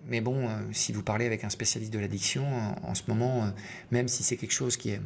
mais 0.06 0.20
bon, 0.20 0.48
si 0.72 0.92
vous 0.92 1.02
parlez 1.02 1.26
avec 1.26 1.44
un 1.44 1.50
spécialiste 1.50 1.92
de 1.92 1.98
l'addiction, 1.98 2.46
en, 2.82 2.94
ce 2.94 3.02
moment, 3.08 3.52
même 3.90 4.08
si 4.08 4.22
c'est 4.22 4.36
quelque 4.36 4.52
chose 4.52 4.76
qui 4.76 4.90
est 4.90 5.00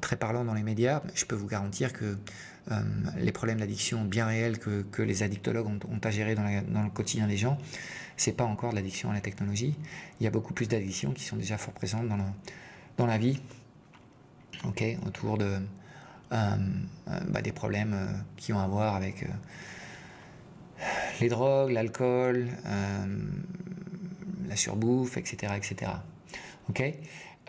très 0.00 0.16
parlant 0.16 0.44
dans 0.44 0.54
les 0.54 0.62
médias, 0.62 1.02
je 1.14 1.24
peux 1.24 1.36
vous 1.36 1.46
garantir 1.46 1.92
que 1.92 2.16
euh, 2.70 2.80
les 3.18 3.32
problèmes 3.32 3.58
d'addiction 3.58 4.04
bien 4.04 4.26
réels 4.26 4.58
que, 4.58 4.82
que 4.82 5.02
les 5.02 5.22
addictologues 5.22 5.66
ont, 5.66 6.00
à 6.02 6.10
gérer 6.10 6.34
dans, 6.34 6.44
dans, 6.68 6.82
le 6.82 6.90
quotidien 6.90 7.26
des 7.26 7.36
gens, 7.36 7.58
c'est 8.16 8.32
pas 8.32 8.44
encore 8.44 8.70
de 8.70 8.76
l'addiction 8.76 9.10
à 9.10 9.14
la 9.14 9.20
technologie. 9.20 9.74
Il 10.18 10.24
y 10.24 10.26
a 10.26 10.30
beaucoup 10.30 10.54
plus 10.54 10.66
d'addictions 10.66 11.12
qui 11.12 11.24
sont 11.24 11.36
déjà 11.36 11.58
fort 11.58 11.74
présentes 11.74 12.08
dans, 12.08 12.18
dans 12.96 13.06
la 13.06 13.18
vie, 13.18 13.38
ok, 14.64 14.82
autour 15.06 15.36
de 15.36 15.44
euh, 15.44 15.58
euh, 15.58 15.60
bah, 16.30 17.42
des 17.42 17.52
problèmes 17.52 18.24
qui 18.36 18.52
ont 18.52 18.58
à 18.58 18.66
voir 18.66 18.96
avec 18.96 19.24
les 21.20 21.28
drogues, 21.28 21.70
l'alcool, 21.70 22.48
la 24.48 24.56
surbouffe, 24.56 25.16
etc., 25.16 25.52
etc. 25.56 25.92
Ok? 26.68 26.82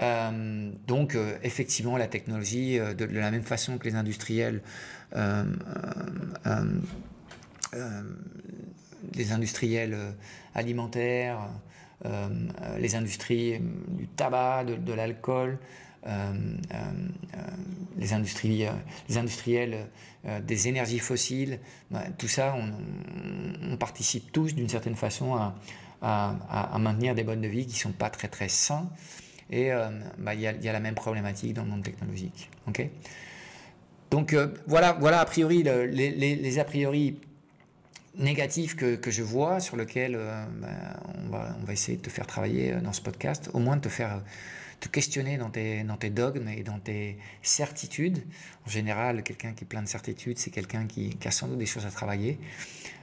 Euh, 0.02 0.72
donc, 0.88 1.16
euh, 1.16 1.38
effectivement, 1.44 1.98
la 1.98 2.08
technologie, 2.08 2.80
euh, 2.80 2.94
de, 2.94 3.06
la 3.06 3.32
même 3.32 3.44
façon 3.44 3.78
que 3.78 3.86
les 3.86 3.96
industriels, 3.96 4.62
les 9.14 9.32
industriels 9.32 9.98
alimentaires, 10.54 11.48
les 12.78 12.96
industries 12.96 13.62
du 13.88 14.08
tabac, 14.08 14.66
de, 14.66 14.94
l'alcool, 14.94 15.58
les, 17.98 18.13
industries, 18.13 18.65
les 19.10 19.18
industriels 19.18 19.88
des 20.44 20.68
énergies 20.68 21.00
fossiles, 21.00 21.60
bah, 21.91 22.04
tout 22.18 22.28
ça, 22.28 22.56
on, 22.56 23.78
participe 23.78 24.32
tous 24.32 24.56
d'une 24.56 24.70
certaine 24.70 24.96
façon 24.96 25.36
à, 26.02 26.78
maintenir 26.80 27.15
des 27.15 27.24
modes 27.24 27.41
de 27.41 27.48
vie 27.48 27.65
qui 27.65 27.74
ne 27.74 27.80
sont 27.80 27.91
pas 27.91 28.10
très 28.10 28.28
très 28.28 28.50
sains. 28.50 28.89
Et 29.52 29.72
euh, 29.72 29.89
bah, 30.18 30.34
il 30.34 30.41
y, 30.41 30.48
a, 30.48 30.74
la 30.74 30.80
même 30.80 30.96
problématique 30.96 31.54
dans 31.54 31.63
le 31.63 31.70
monde 31.70 31.84
technologique. 31.84 32.50
ok? 32.68 32.88
Donc 34.12 34.34
euh, 34.34 34.48
voilà, 34.68 34.94
voilà 34.94 35.20
a 35.20 35.26
priori 35.26 35.63
les, 35.63 36.60
a 36.60 36.63
priori 36.63 37.20
négatifs 38.18 38.76
que, 38.76 39.00
je 39.08 39.24
vois, 39.24 39.60
sur 39.60 39.76
lesquels 39.76 40.15
euh, 40.15 40.46
bah, 41.30 41.56
on 41.62 41.65
va 41.65 41.74
essayer 41.74 41.98
de 41.98 42.02
te 42.02 42.10
faire 42.10 42.26
travailler 42.26 42.74
dans 42.82 42.94
ce 42.94 43.02
podcast, 43.02 43.50
au 43.54 43.60
moins 43.60 43.76
de 43.76 43.82
te 43.82 43.89
faire 43.89 44.22
te 44.80 44.88
questionner 44.88 45.38
dans 45.38 45.50
tes, 45.50 45.84
dans 45.84 45.98
tes 45.98 46.10
dogmes 46.10 46.48
et 46.50 46.64
dans 46.64 46.80
tes 46.80 47.18
certitudes. 47.42 48.24
En 48.66 48.70
général, 48.70 49.24
quelqu'un 49.24 49.54
qui 49.54 49.64
est 49.64 49.68
plein 49.68 49.82
de 49.82 49.88
certitudes, 49.88 50.38
c'est 50.38 50.52
quelqu'un 50.52 50.86
qui, 50.86 51.18
a 51.26 51.32
sans 51.32 51.48
doute 51.48 51.58
des 51.58 51.66
choses 51.66 51.86
à 51.86 51.92
travailler. 51.92 52.40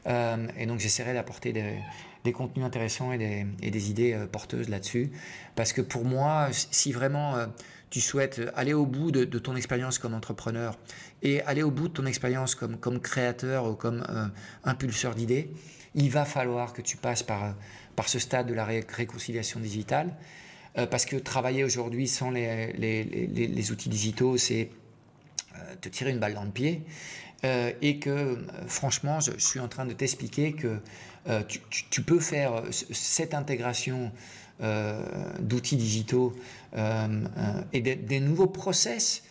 et 0.07 0.67
donc 0.67 0.81
j'essaierai 0.81 1.15
d'apporter 1.15 1.53
des, 1.53 1.79
des 2.25 2.33
contenus 2.33 2.65
intéressants 2.65 3.13
et 3.13 3.19
des, 3.19 3.47
et 3.63 3.71
des 3.71 3.91
idées 3.91 4.13
euh, 4.13 4.27
porteuses 4.27 4.69
là-dessus. 4.69 5.11
Parce 5.55 5.73
que 5.73 5.81
pour 5.81 6.05
moi, 6.05 6.49
si 6.53 6.93
vraiment 6.93 7.37
euh, 7.37 7.47
tu 7.91 8.01
souhaites 8.01 8.41
aller 8.55 8.73
au 8.73 8.87
bout 8.87 9.11
de, 9.11 9.25
ton 9.39 9.57
expérience 9.57 9.99
comme 9.99 10.15
entrepreneur 10.15 10.79
et 11.23 11.43
aller 11.43 11.63
au 11.63 11.71
bout 11.71 11.89
de 11.89 11.95
ton 11.95 12.07
expérience 12.07 12.55
comme, 12.55 12.79
comme 12.79 13.01
créateur 13.01 13.67
ou 13.67 13.75
comme 13.75 14.05
euh, 14.09 14.27
impulseur 14.65 15.15
d'idées, 15.15 15.51
il 15.95 16.11
va 16.11 16.25
falloir 16.25 16.73
que 16.73 16.81
tu 16.81 16.97
passes 16.97 17.23
par, 17.23 17.55
par 17.97 18.09
ce 18.09 18.19
stade 18.19 18.47
de 18.47 18.55
la 18.55 18.65
réconciliation 18.65 19.61
digitale. 19.61 20.15
Parce 20.75 21.05
que 21.05 21.17
travailler 21.17 21.65
aujourd'hui 21.65 22.09
sans 22.09 22.31
les, 22.31 22.73
les, 22.73 23.05
les, 23.05 23.71
outils 23.71 23.89
digitaux, 23.89 24.39
c'est 24.39 24.71
te 25.81 25.89
tirer 25.89 26.11
une 26.11 26.19
balle 26.19 26.35
dans 26.35 26.45
le 26.45 26.51
pied. 26.51 26.83
et 27.45 27.99
que 27.99 28.39
franchement, 28.69 29.21
je, 29.21 29.33
suis 29.39 29.61
en 29.61 29.69
train 29.69 29.85
de 29.85 29.93
t'expliquer 29.93 30.53
que 30.53 30.79
euh, 31.29 31.43
tu, 31.91 32.03
peux 32.03 32.19
faire 32.19 32.55
euh, 32.55 32.71
cette 32.71 33.33
intégration 33.33 34.11
euh, 34.61 35.05
d'outils 35.39 35.77
digitaux 35.77 36.35
et 37.73 37.81
des, 37.81 38.21
nouveaux 38.21 38.47
process 38.47 39.23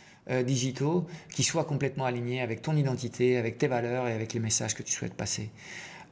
digitaux 0.46 1.08
qui 1.34 1.44
soient 1.44 1.66
complètement 1.66 2.06
alignés 2.06 2.42
avec 2.42 2.62
ton 2.62 2.76
identité, 2.76 3.38
avec 3.38 3.58
tes 3.58 3.68
valeurs 3.68 4.08
et 4.08 4.14
avec 4.14 4.34
les 4.34 4.40
messages 4.40 4.76
que 4.76 4.84
tu 4.84 4.94
souhaites 4.94 5.16
passer. 5.16 5.50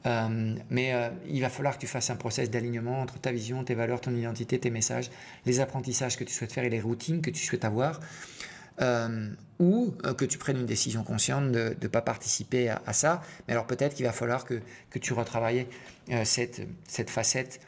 Mais 0.04 1.10
il 1.28 1.40
va 1.40 1.50
falloir 1.50 1.74
que 1.74 1.80
tu 1.80 1.86
fasses 1.86 2.10
un 2.10 2.16
process 2.16 2.50
d'alignement 2.50 3.00
entre 3.00 3.18
ta 3.18 3.32
vision, 3.32 3.64
tes 3.64 3.74
valeurs, 3.74 4.00
ton 4.00 4.14
identité, 4.14 4.58
tes 4.58 4.70
messages, 4.70 5.10
les 5.46 5.60
apprentissages 5.60 6.16
que 6.16 6.24
tu 6.24 6.32
souhaites 6.32 6.52
faire 6.52 6.64
et 6.64 6.70
les 6.70 6.80
routines 6.80 7.20
que 7.20 7.30
tu 7.30 7.44
souhaites 7.44 7.64
avoir 7.64 8.00
euh, 8.80 9.28
ou 9.58 9.92
euh, 10.06 10.14
que 10.14 10.24
tu 10.24 10.38
prennes 10.38 10.56
une 10.56 10.66
décision 10.66 11.04
consciente 11.04 11.52
de 11.52 11.76
ne 11.80 11.88
pas 11.88 12.00
participer 12.00 12.70
à, 12.70 12.92
ça. 12.94 13.20
Mais 13.46 13.52
alors 13.52 13.66
peut-être 13.66 13.94
qu'il 13.94 14.06
va 14.06 14.12
falloir 14.12 14.46
que, 14.46 14.62
que 14.88 14.98
tu 14.98 15.12
retravailles 15.12 15.66
euh, 16.10 16.24
cette, 16.24 16.62
cette 16.88 17.10
facette 17.10 17.60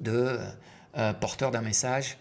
de 0.00 0.38
porteur 1.20 1.50
d'un 1.50 1.60
message 1.60 2.16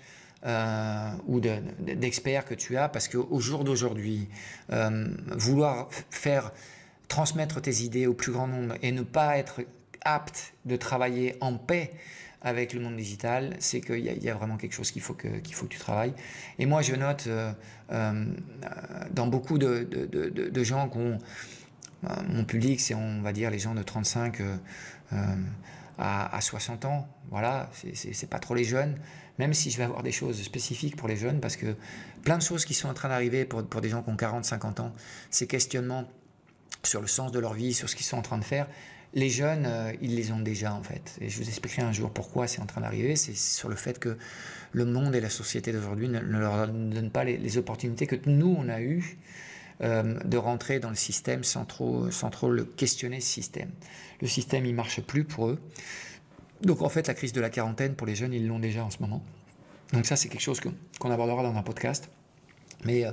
ou 1.27 1.39
d'expert 1.39 2.45
que 2.45 2.53
tu 2.53 2.77
as, 2.77 2.89
parce 2.89 3.07
qu'au 3.07 3.39
jour 3.39 3.63
d'aujourd'hui, 3.63 4.27
vouloir 4.69 5.89
faire 6.09 6.51
transmettre 7.07 7.61
tes 7.61 7.81
idées 7.81 8.07
au 8.07 8.13
plus 8.13 8.31
grand 8.31 8.47
nombre 8.47 8.75
et 8.81 8.91
ne 8.91 9.01
pas 9.01 9.37
être 9.37 9.61
apte 10.05 10.53
de 10.65 10.75
travailler 10.75 11.35
en 11.41 11.55
paix 11.55 11.93
avec 12.43 12.73
le 12.73 12.81
monde 12.81 12.97
digital, 12.97 13.55
c'est 13.59 13.79
qu'il 13.79 13.99
y, 13.99 14.29
a 14.29 14.33
vraiment 14.33 14.57
quelque 14.57 14.73
chose 14.73 14.91
qu'il 14.91 15.01
faut 15.01 15.13
que, 15.13 15.29
qu'il 15.39 15.55
faut 15.55 15.65
que 15.65 15.71
tu 15.71 15.79
travailles. 15.79 16.13
Et 16.59 16.65
moi, 16.65 16.81
je 16.81 16.93
note 16.93 17.25
euh, 17.27 17.53
euh, 17.91 18.25
dans 19.11 19.27
beaucoup 19.27 19.57
de, 19.57 19.87
de, 19.89 20.29
de, 20.29 20.63
gens 20.63 20.89
qui 20.89 20.97
ont... 20.97 21.17
Euh, 22.03 22.09
mon 22.27 22.43
public, 22.43 22.81
c'est, 22.81 22.95
on 22.95 23.21
va 23.21 23.31
dire, 23.31 23.49
les 23.49 23.59
gens 23.59 23.73
de 23.73 23.81
35 23.81 24.41
à, 25.97 26.35
à, 26.35 26.41
60 26.41 26.83
ans. 26.83 27.07
Voilà, 27.29 27.69
c'est 27.93 28.29
pas 28.29 28.39
trop 28.39 28.55
les 28.55 28.65
jeunes, 28.65 28.97
même 29.39 29.53
si 29.53 29.71
je 29.71 29.77
vais 29.77 29.85
avoir 29.85 30.03
des 30.03 30.11
choses 30.11 30.41
spécifiques 30.41 30.97
pour 30.97 31.07
les 31.07 31.15
jeunes, 31.15 31.39
parce 31.39 31.55
que 31.55 31.77
plein 32.23 32.37
de 32.37 32.43
choses 32.43 32.65
qui 32.65 32.73
sont 32.73 32.89
en 32.89 32.93
train 32.93 33.07
d'arriver 33.07 33.45
pour, 33.45 33.63
pour 33.63 33.79
des 33.79 33.87
gens 33.87 34.03
qui 34.03 34.09
ont 34.09 34.17
40, 34.17 34.43
50 34.43 34.81
ans, 34.81 34.91
ces 35.29 35.47
questionnements 35.47 36.03
sur 36.85 37.01
le 37.01 37.07
sens 37.07 37.31
de 37.31 37.39
leur 37.39 37.53
vie, 37.53 37.73
sur 37.73 37.89
ce 37.89 37.95
qu'ils 37.95 38.05
sont 38.05 38.17
en 38.17 38.21
train 38.21 38.37
de 38.37 38.43
faire, 38.43 38.67
les 39.13 39.29
jeunes, 39.29 39.65
euh, 39.67 39.93
ils 40.01 40.15
les 40.15 40.31
ont 40.31 40.39
déjà 40.39 40.73
en 40.73 40.81
fait. 40.81 41.15
Et 41.21 41.29
je 41.29 41.37
vous 41.37 41.47
expliquerai 41.47 41.83
un 41.83 41.91
jour 41.91 42.09
pourquoi 42.11 42.47
c'est 42.47 42.61
en 42.61 42.65
train 42.65 42.81
d'arriver. 42.81 43.15
C'est 43.15 43.35
sur 43.35 43.69
le 43.69 43.75
fait 43.75 43.99
que 43.99 44.17
le 44.71 44.85
monde 44.85 45.15
et 45.15 45.21
la 45.21 45.29
société 45.29 45.71
d'aujourd'hui 45.71 46.09
ne, 46.09 46.19
leur 46.19 46.67
donnent 46.67 47.11
pas 47.11 47.23
les, 47.23 47.57
opportunités 47.57 48.07
que 48.07 48.17
nous, 48.25 48.55
on 48.57 48.69
a 48.69 48.81
eues 48.81 49.17
de 49.81 50.37
rentrer 50.37 50.79
dans 50.79 50.89
le 50.89 50.95
système 50.95 51.43
sans 51.43 51.65
trop, 51.65 52.09
sans 52.09 52.29
trop 52.29 52.49
le 52.49 52.63
questionner, 52.63 53.19
ce 53.19 53.27
système. 53.27 53.69
Le 54.21 54.27
système, 54.27 54.65
il 54.65 54.73
marche 54.73 55.01
plus 55.01 55.25
pour 55.25 55.49
eux. 55.49 55.59
Donc 56.61 56.81
en 56.81 56.89
fait, 56.89 57.07
la 57.07 57.13
crise 57.13 57.33
de 57.33 57.41
la 57.41 57.49
quarantaine, 57.49 57.95
pour 57.95 58.07
les 58.07 58.15
jeunes, 58.15 58.33
ils 58.33 58.47
l'ont 58.47 58.59
déjà 58.59 58.85
en 58.85 58.89
ce 58.89 58.99
moment. 58.99 59.21
Donc 59.91 60.05
ça, 60.05 60.15
c'est 60.15 60.29
quelque 60.29 60.41
chose 60.41 60.59
qu'on 60.99 61.11
abordera 61.11 61.43
dans 61.43 61.55
un 61.55 61.61
podcast. 61.61 62.09
Mais 62.85 63.05
euh, 63.05 63.11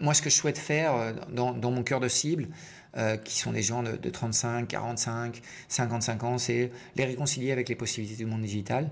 moi, 0.00 0.14
ce 0.14 0.22
que 0.22 0.30
je 0.30 0.34
souhaite 0.34 0.58
faire 0.58 0.94
euh, 0.94 1.12
dans, 1.30 1.70
mon 1.70 1.82
cœur 1.82 2.00
de 2.00 2.08
cible, 2.08 2.48
euh, 2.96 3.16
qui 3.16 3.38
sont 3.38 3.52
des 3.52 3.62
gens 3.62 3.82
de, 3.82 4.10
35, 4.10 4.68
45, 4.68 5.42
55 5.68 6.24
ans, 6.24 6.38
c'est 6.38 6.70
les 6.94 7.04
réconcilier 7.04 7.52
avec 7.52 7.68
les 7.68 7.74
possibilités 7.74 8.16
du 8.16 8.26
monde 8.26 8.42
digital, 8.42 8.88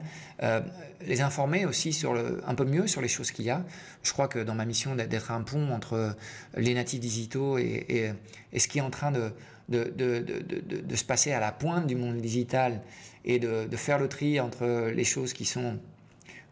les 1.07 1.23
informer 1.23 1.65
aussi 1.65 1.99
un 2.47 2.55
peu 2.55 2.65
mieux 2.65 2.87
sur 2.87 3.01
les 3.01 3.09
choses 3.09 3.31
qu'il 3.31 3.47
y 3.47 3.51
a. 3.51 3.65
Je 4.03 4.13
crois 4.13 4.29
que 4.29 4.39
dans 4.39 4.55
ma 4.55 4.67
mission 4.67 4.95
d'être 4.95 5.31
un 5.31 5.43
pont 5.43 5.71
entre 5.71 6.17
les 6.57 6.75
natifs 6.75 7.01
digitaux 7.01 7.57
et, 7.57 8.13
ce 8.57 8.69
qui 8.69 8.79
est 8.79 8.83
en 8.83 8.91
train 8.91 9.11
de, 9.11 9.33
se 9.73 11.05
passer 11.05 11.33
à 11.33 11.41
la 11.41 11.53
pointe 11.53 11.87
du 11.87 11.97
monde 11.97 12.19
digital 12.19 12.83
et 13.25 13.39
de, 13.39 13.77
faire 13.77 13.99
le 13.99 14.09
tri 14.09 14.39
entre 14.39 14.91
les 14.95 15.05
choses 15.05 15.33
qui 15.33 15.47
sont 15.47 15.79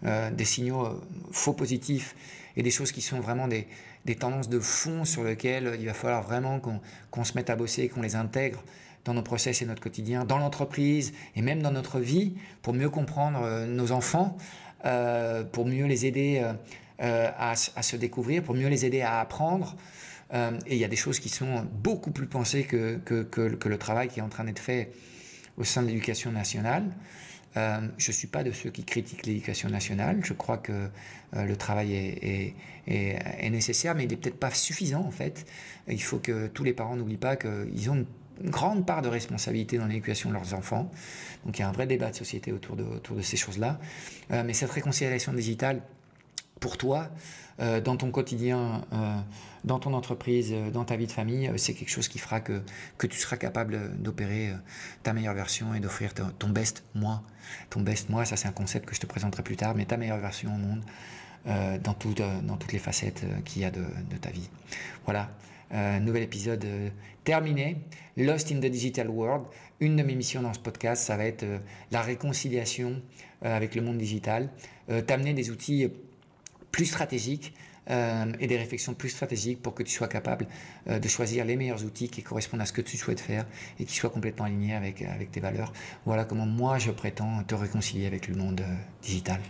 des 0.03 0.45
signaux 0.47 1.03
faux 1.33 1.53
positifs 1.53 2.15
et 2.57 2.63
des 2.63 2.71
choses 2.71 2.93
qui 2.93 3.03
sont 3.03 3.21
vraiment 3.21 3.49
des, 3.49 3.67
des 4.05 4.17
tendances 4.17 4.49
de 4.49 4.59
fond 4.59 5.05
sur 5.05 5.25
lesquelles 5.25 5.77
il 5.79 5.87
va 5.87 5.95
falloir 5.95 6.23
vraiment 6.23 6.61
qu'on 7.11 7.25
se 7.25 7.35
mette 7.35 7.51
à 7.51 7.57
bosser, 7.57 7.89
qu'on 7.89 8.03
les 8.03 8.17
intègre 8.17 8.63
dans 9.05 9.15
nos 9.15 9.23
process 9.23 9.63
et 9.63 9.67
notre 9.67 9.83
quotidien, 9.83 10.25
dans 10.25 10.39
l'entreprise 10.39 11.13
et 11.35 11.43
même 11.43 11.63
dans 11.63 11.73
notre 11.73 11.99
vie, 11.99 12.35
pour 12.63 12.73
mieux 12.73 12.91
comprendre 12.91 13.41
euh, 13.43 13.67
nos 13.67 13.93
enfants, 13.93 14.37
euh, 14.85 15.45
pour 15.45 15.67
mieux 15.67 15.87
les 15.87 16.07
aider 16.07 16.45
euh, 17.01 17.31
à, 17.37 17.55
se 17.57 17.97
découvrir, 17.97 18.43
pour 18.43 18.55
mieux 18.55 18.69
les 18.69 18.85
aider 18.85 19.01
à 19.01 19.21
apprendre. 19.21 19.77
et 20.33 20.75
il 20.75 20.79
y 20.79 20.85
a 20.85 20.89
des 20.89 20.97
choses 20.97 21.19
qui 21.19 21.29
sont 21.29 21.67
beaucoup 21.73 22.11
plus 22.11 22.27
pensées 22.27 22.65
que, 22.65 22.99
que, 23.05 23.23
que 23.23 23.69
le 23.69 23.79
travail 23.79 24.09
qui 24.09 24.21
est 24.21 24.23
en 24.23 24.29
train 24.29 24.45
d'être 24.45 24.61
fait 24.61 24.93
au 25.59 25.65
sein 25.65 25.83
de 25.83 25.89
l'éducation 25.89 26.33
nationale. 26.33 26.85
Euh, 27.57 27.81
je 27.99 28.11
ne 28.11 28.13
suis 28.13 28.29
pas 28.29 28.43
de 28.43 28.51
ceux 28.51 28.71
qui 28.71 28.85
critiquent 28.85 29.27
l'éducation 29.27 29.69
nationale. 29.69 30.21
Je 30.25 30.33
crois 30.33 30.59
que 30.59 30.73
euh, 30.73 31.45
le 31.45 31.57
travail 31.57 31.95
est, 31.95 32.55
nécessaire, 33.51 33.95
mais 33.95 34.05
il 34.05 34.11
n'est 34.11 34.17
peut-être 34.17 34.39
pas 34.39 34.51
suffisant 34.51 35.05
en 35.05 35.11
fait. 35.11 35.47
Il 35.89 36.03
faut 36.03 36.19
que 36.19 36.47
tous 36.49 36.65
les 36.65 36.73
parents 36.73 36.97
n'oublient 36.97 37.17
pas 37.17 37.37
qu'ils 37.37 37.91
ont 37.91 38.07
une 38.43 38.51
grande 38.51 38.87
part 38.87 39.03
de 39.03 39.09
responsabilité 39.09 39.79
dans 39.79 39.87
l'éducation 39.87 40.31
de 40.31 40.35
leurs 40.35 40.55
enfants. 40.55 40.91
Donc 41.45 41.59
il 41.59 41.63
y 41.63 41.65
a 41.65 41.69
un 41.69 41.73
vrai 41.73 41.87
débat 41.87 42.11
de 42.11 42.17
société 42.17 42.53
autour 42.53 42.77
de, 42.77 42.85
autour 42.85 43.17
de 43.17 43.23
ces 43.23 43.37
choses-là. 43.37 43.79
Euh, 44.31 44.43
mais 44.45 44.55
cette 44.55 44.71
réconciliation 44.71 45.33
digitale, 45.33 45.83
pour 46.63 46.79
toi, 46.79 47.11
euh, 47.61 47.81
dans 47.81 47.97
ton 47.97 48.11
quotidien, 48.11 48.87
euh, 48.93 49.19
dans 49.65 49.81
ton 49.81 49.93
entreprise, 49.93 50.53
euh, 50.53 50.71
dans 50.71 50.85
ta 50.85 50.97
vie 50.97 51.09
de 51.09 51.13
famille, 51.13 51.51
c'est 51.57 51.75
quelque 51.75 51.91
chose 51.91 52.07
qui 52.07 52.19
fera 52.19 52.41
que, 52.41 52.63
que 52.97 53.09
tu 53.09 53.19
seras 53.19 53.37
capable 53.37 54.01
d'opérer 54.01 54.53
ta 55.03 55.13
meilleure 55.13 55.35
version 55.35 55.75
et 55.75 55.81
d'offrir 55.81 56.15
ton 56.15 56.49
best 56.49 56.85
moi. 56.95 57.23
Ton 57.69 57.81
best 57.81 58.09
moi, 58.09 58.25
ça 58.25 58.37
c'est 58.37 58.49
un 58.49 58.53
concept 58.53 58.87
que 58.87 58.95
je 58.95 59.01
te 59.01 59.07
présenterai 59.07 59.43
plus 59.43 59.57
tard, 59.57 59.75
mais 59.75 59.85
ta 59.85 59.97
meilleure 59.97 60.21
version 60.21 60.55
au 60.55 60.59
monde 60.59 60.83
dans, 61.83 61.95
tout, 61.95 62.15
dans 62.15 62.57
toutes 62.57 62.73
les 62.73 62.79
facettes 62.79 63.25
qu'il 63.45 63.63
y 63.63 63.65
a 63.65 63.73
de, 63.73 63.85
de, 64.11 64.17
ta 64.17 64.31
vie. 64.31 64.49
Voilà, 65.05 65.29
nouvel 66.01 66.23
épisode 66.23 66.65
terminé. 67.25 67.79
Lost 68.17 68.53
in 68.53 68.61
the 68.61 68.71
Digital 68.71 69.09
World. 69.09 69.47
Une 69.81 69.97
de 69.97 70.05
mes 70.05 70.15
missions 70.15 70.43
dans 70.43 70.55
ce 70.55 70.61
podcast, 70.61 71.03
ça 71.03 71.17
va 71.17 71.25
être 71.25 71.45
la 71.91 72.01
réconciliation 72.01 73.03
avec 73.43 73.75
le 73.75 73.83
monde 73.83 73.99
digital, 73.99 74.51
t'amener 75.09 75.35
des 75.35 75.51
outils 75.51 75.91
plus 76.73 76.87
stratégiques 76.87 77.55
euh, 77.91 78.33
et 78.39 78.47
des 78.47 78.57
réflexions 78.57 78.95
plus 78.95 79.09
stratégiques 79.09 79.61
pour 79.61 79.75
que 79.75 79.83
tu 79.83 79.93
sois 79.93 80.07
capable 80.07 80.47
euh, 80.89 81.01
de 81.01 81.09
choisir 81.09 81.45
les 81.45 81.57
meilleurs 81.57 81.85
outils 81.85 82.09
qui 82.09 82.23
correspondent 82.23 82.61
à 82.61 82.67
ce 82.67 82.73
que 82.73 82.81
tu 82.81 82.97
souhaites 82.97 83.21
faire 83.21 83.45
et 83.81 83.85
qui 83.85 83.97
soient 83.97 84.11
complètement 84.11 84.45
alignés 84.45 84.75
avec, 84.75 85.03
avec 85.03 85.33
tes 85.33 85.41
valeurs. 85.41 85.73
Voilà 86.07 86.25
comment 86.25 86.47
moi 86.47 86.79
je 86.79 86.93
prétends 86.93 87.43
te 87.43 87.57
réconcilier 87.57 88.07
avec 88.07 88.29
le 88.29 88.37
monde 88.37 88.61
euh, 88.61 88.75
digital. 89.03 89.41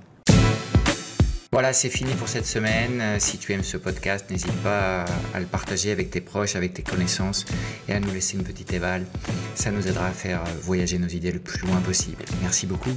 Voilà, 1.53 1.75
c'est 1.75 1.91
fini 1.91 2.15
pour 2.15 2.31
cette 2.31 2.47
semaine. 2.47 3.21
Si 3.21 3.37
tu 3.37 3.53
aimes 3.53 3.63
ce 3.63 3.77
podcast, 3.77 4.31
n'hésite 4.31 4.57
pas 4.63 5.05
à 5.35 5.41
le 5.41 5.45
partager 5.45 5.91
avec 5.91 6.11
tes 6.11 6.23
proches, 6.23 6.57
avec 6.57 6.73
tes 6.73 6.83
connaissances 6.83 7.45
et 7.89 7.93
à 7.93 8.01
nous 8.01 8.11
laisser 8.11 8.39
une 8.39 8.45
petite 8.45 8.73
éval. 8.73 9.05
Ça 9.55 9.71
nous 9.71 9.87
aidera 9.87 10.07
à 10.07 10.13
faire 10.13 10.43
voyager 10.63 10.99
nos 10.99 11.09
idées 11.09 11.31
le 11.31 11.41
plus 11.41 11.61
loin 11.67 11.79
possible. 11.83 12.25
Merci 12.41 12.67
beaucoup. 12.67 12.97